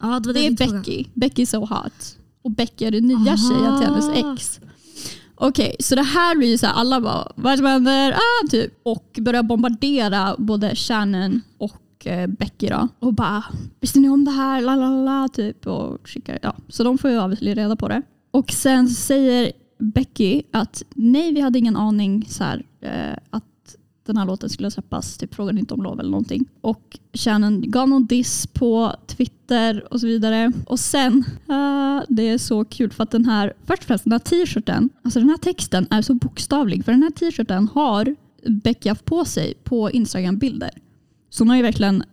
[0.00, 0.50] Ja, det, Det är.
[0.50, 1.04] Becky.
[1.14, 2.16] Becky so hot.
[2.42, 3.36] Och Becky är den nya Aha.
[3.36, 4.60] tjejen till hennes ex.
[5.44, 8.12] Okej, så det här blir ju så här, alla bara vad är det som händer?
[8.12, 8.72] Ah, typ.
[8.82, 12.88] Och börjar bombardera både Shannon och eh, Becky då.
[12.98, 13.44] Och bara,
[13.80, 14.60] visste ni om det här?
[14.60, 15.66] La, la, la, typ.
[15.66, 16.56] Och skickar, ja.
[16.68, 18.02] Så de får ju obviously reda på det.
[18.30, 23.44] Och sen säger Becky att nej, vi hade ingen aning så här, eh, att
[24.12, 25.16] den här låten skulle släppas.
[25.16, 26.48] Typ frågade inte om lov eller någonting.
[26.60, 30.52] Och Shannon gav någon diss på Twitter och så vidare.
[30.66, 34.12] Och sen, uh, det är så kul för att den här, först och främst den
[34.12, 36.84] här t-shirten, alltså den här texten är så bokstavlig.
[36.84, 38.16] För den här t-shirten har
[38.62, 40.70] Becky haft på sig på Instagram-bilder.
[41.30, 42.04] Så hon har ju verkligen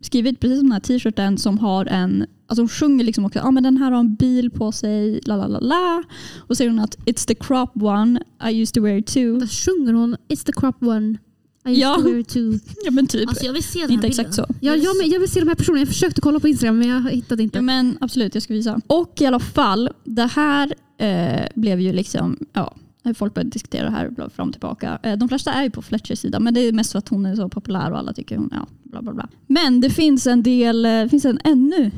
[0.00, 3.50] skrivit precis som den här t-shirten som har en, alltså hon sjunger liksom också, ah,
[3.50, 6.02] men den här har en bil på sig, la la la la.
[6.38, 9.38] Och säger hon att it's the crop one, I used to wear it too.
[9.38, 11.18] Där sjunger hon It's the crop one.
[11.64, 11.94] I used Ja.
[11.96, 12.58] to wear it too.
[12.84, 13.28] Ja men typ.
[13.28, 14.26] Alltså jag vill se den här inte bilden.
[14.26, 14.54] exakt så.
[14.60, 15.80] Ja, jag, men jag vill se de här personerna.
[15.80, 17.58] Jag försökte kolla på Instagram men jag hittade inte.
[17.58, 18.80] Ja, men absolut, jag ska visa.
[18.86, 22.74] Och i alla fall, det här eh, blev ju liksom, ja,
[23.14, 24.98] folk började diskutera det här fram och tillbaka.
[25.02, 27.26] Eh, de flesta är ju på Fletchers sida, men det är mest för att hon
[27.26, 29.28] är så populär och alla tycker hon, ja, bla bla bla.
[29.46, 31.90] Men det finns en del, eh, det finns en ännu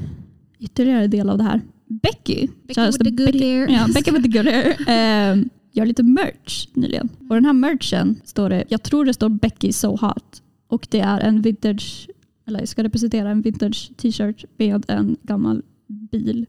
[0.58, 1.60] ytterligare del av det här.
[2.02, 3.68] Becky, Becky with the good Becky, hair.
[3.68, 4.70] ja, Becky with the good hair,
[5.32, 5.42] eh,
[5.72, 7.08] gör lite merch nyligen.
[7.28, 10.42] Och den här merchen står det, jag tror det står Becky so hot.
[10.66, 12.08] Och det är en vintage,
[12.46, 16.46] eller ska representera en vintage t-shirt med en gammal bil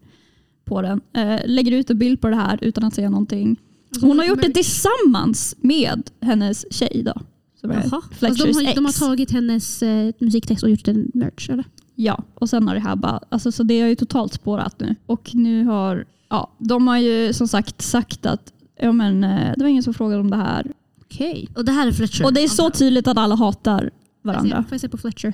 [0.66, 1.02] på den.
[1.14, 3.60] Eh, lägger ut en bild på det här utan att säga någonting.
[4.02, 7.14] Hon har gjort det tillsammans med hennes tjej då.
[7.62, 7.84] Som är Jaha.
[7.84, 11.66] Alltså, Fletchers de, har, de har tagit hennes eh, musiktext och gjort en merch eller?
[11.96, 14.96] Ja, och sen har det här bara, alltså, så det har ju totalt spårat nu.
[15.06, 19.64] Och nu har, ja, de har ju som sagt sagt att ja, men, eh, det
[19.64, 20.72] var ingen som frågade om det här.
[21.02, 21.48] Okej.
[21.56, 22.26] Och det här är Fletcher.
[22.26, 24.64] Och det är så tydligt att alla hatar varandra.
[24.64, 25.34] Får jag se på Fletcher?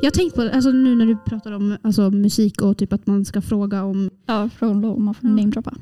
[0.00, 3.06] Jag har tänkt på alltså nu när du pratar om alltså, musik och typ att
[3.06, 4.10] man ska fråga om...
[4.26, 5.36] Ja, fråga om man får Ja.
[5.36, 5.74] namedroppa.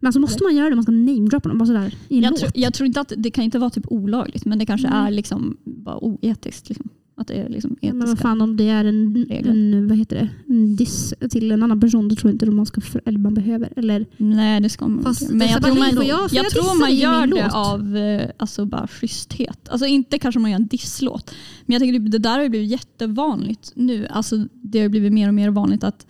[0.00, 0.74] Men alltså måste man göra det?
[0.74, 2.40] Man ska namedroppa dem bara sådär i en Jag, låt?
[2.40, 5.06] tror- jag tror inte att det kan inte vara typ olagligt men det kanske Nej.
[5.06, 6.68] är liksom bara oetiskt.
[6.68, 6.88] Liksom.
[7.20, 10.28] Att det är liksom men vad fan om det är en, en, vad heter det?
[10.54, 13.34] en diss till en annan person, då tror jag inte man ska, för, eller man
[13.34, 13.72] behöver.
[13.76, 15.34] Eller, Nej det ska man Fast inte.
[15.34, 17.52] Men jag tror man, jag- jag tror man gör det låt?
[17.54, 19.68] av eh, alltså bara schyssthet.
[19.68, 21.30] Alltså inte kanske man gör en disslåt.
[21.66, 24.06] Men jag tänker typ, det där har blivit jättevanligt nu.
[24.06, 26.06] Alltså det har blivit mer och mer vanligt att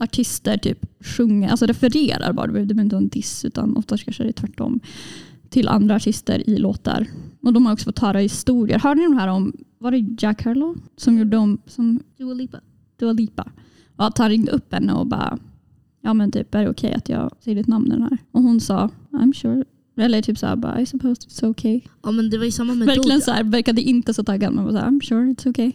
[0.00, 2.46] artister typ sjunger, alltså refererar bara.
[2.46, 4.80] Det behöver inte vara en diss utan oftast kanske det är tvärtom.
[5.50, 7.06] Till andra artister i låtar.
[7.42, 8.78] Och de har också fått höra historier.
[8.78, 12.60] Hörde ni de här om, var det Jack Harlow som gjorde om, som Dua Lipa.
[12.98, 13.52] Dua Lipa.
[13.96, 15.38] Och att han ringde upp henne och bara,
[16.02, 18.18] ja men typ är det okej att jag säger ditt namn i den här?
[18.32, 19.64] Och hon sa, I'm sure.
[19.96, 21.80] Eller typ såhär, bara, I suppose it's okay.
[22.02, 23.20] Ja men det var ju samma med Verkligen Doja.
[23.20, 25.72] så här, verkade inte så taggad men var såhär, I'm sure it's okay.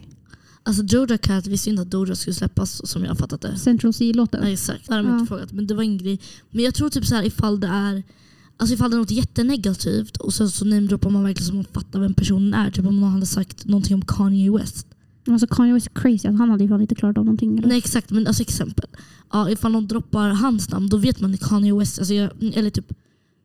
[0.62, 3.58] Alltså Doja Cat visste inte att Doja skulle släppas som jag har fattat det.
[3.58, 4.42] Central C-låten.
[4.42, 5.52] Exakt, det har de inte frågat.
[5.52, 6.20] Men det var en grej.
[6.50, 8.02] Men jag tror typ så här ifall det är
[8.56, 12.00] Alltså ifall det är något jättenegativt och sen så namedroppar man verkligen så man fattar
[12.00, 12.70] vem personen är.
[12.70, 14.86] Typ om någon hade sagt någonting om Kanye West.
[15.28, 17.58] Alltså Kanye West är crazy, alltså, han hade ju fan inte klarat av någonting.
[17.58, 17.68] Eller?
[17.68, 18.86] Nej exakt, men alltså exempel.
[19.32, 22.70] Ja, ifall någon droppar hans namn då vet man att Kanye West, alltså jag, eller
[22.70, 22.92] typ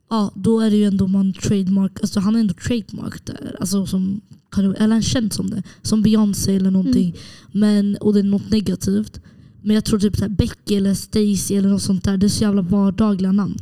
[0.10, 3.56] Ja, då är det ju ändå man trademark, alltså han är ändå trademark där.
[3.60, 4.22] Alltså som,
[4.58, 5.64] eller han känd som det.
[5.82, 7.16] Som Beyoncé eller någonting.
[7.52, 9.22] Men, och det är något negativt.
[9.62, 12.30] Men jag tror typ så här Becky eller Stacy eller något sånt där, det är
[12.30, 13.58] så jävla vardagliga namn.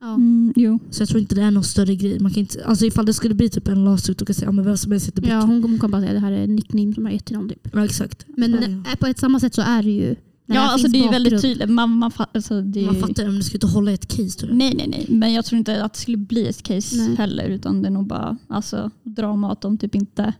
[0.00, 0.14] Ja.
[0.14, 0.78] Mm, jo.
[0.90, 2.20] Så jag tror inte det är någon större grej.
[2.20, 4.52] Man kan inte, alltså ifall det skulle bli typ en lawsuit och kan säga ja,
[4.52, 5.32] men vem som helst heter Becky.
[5.32, 7.24] Ja, Ja, hon, kan bara säga det här är en nickname som jag har gett
[7.24, 7.48] till någon.
[7.48, 7.76] Typ.
[7.76, 8.26] exakt.
[8.36, 8.96] Men Ja.
[9.00, 10.14] på ett samma sätt så är det ju...
[10.48, 11.70] Ja alltså det är ju väldigt tydligt.
[11.70, 14.50] Man, man, alltså, det Man fattar det men det skulle inte hålla ett case tror
[14.50, 14.58] jag.
[14.58, 15.06] Nej nej nej.
[15.08, 17.14] Men jag tror inte att det skulle bli ett case Nej.
[17.16, 17.44] heller.
[17.44, 20.32] Utan det är nog bara alltså, drama att de typ inte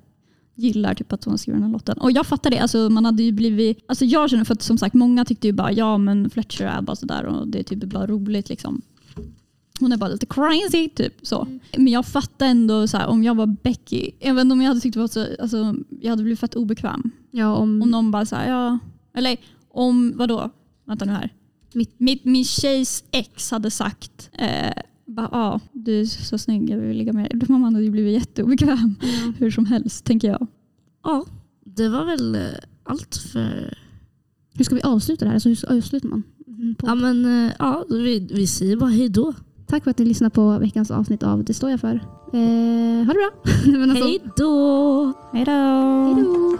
[0.54, 1.98] gillar typ att hon skriver den här låten.
[1.98, 2.58] Och jag fattar det.
[2.58, 5.52] Alltså, man hade ju blivit, alltså jag känner för att som sagt många tyckte ju
[5.52, 8.82] bara ja men Fletcher är bara sådär och det är typ bara roligt liksom.
[9.80, 11.48] Hon är bara lite crazy typ så.
[11.76, 14.94] Men jag fattar ändå så här, om jag var Becky, även om jag hade tyckt
[14.94, 17.10] det var så, alltså, jag hade blivit fett obekväm.
[17.30, 18.78] Ja, om, Om någon bara så här, ja,
[19.14, 19.36] eller
[19.68, 20.50] om vadå?
[20.84, 21.32] Vänta nu här.
[21.72, 26.78] Mitt- Mitt, min tjejs ex hade sagt eh, bara, ja, du är så snygg, jag
[26.78, 27.40] vill ligga med dig.
[27.40, 29.32] Då man hade ju blivit jätteobekväm ja.
[29.38, 30.46] hur som helst tänker jag.
[31.04, 31.24] Ja,
[31.64, 32.40] det var väl eh,
[32.84, 33.78] allt för...
[34.54, 35.34] Hur ska vi avsluta det här?
[35.34, 36.22] Alltså, hur avslutar man?
[36.46, 39.34] Mm, på- Ja men eh, ja, vi, vi säger bara hej då.
[39.66, 41.94] Tack för att ni lyssnar på veckans avsnitt av Det står jag för.
[42.32, 43.30] Eh, ha det bra!
[43.94, 45.12] Hej då!
[45.32, 45.52] Hej då!
[46.14, 46.58] Hej då!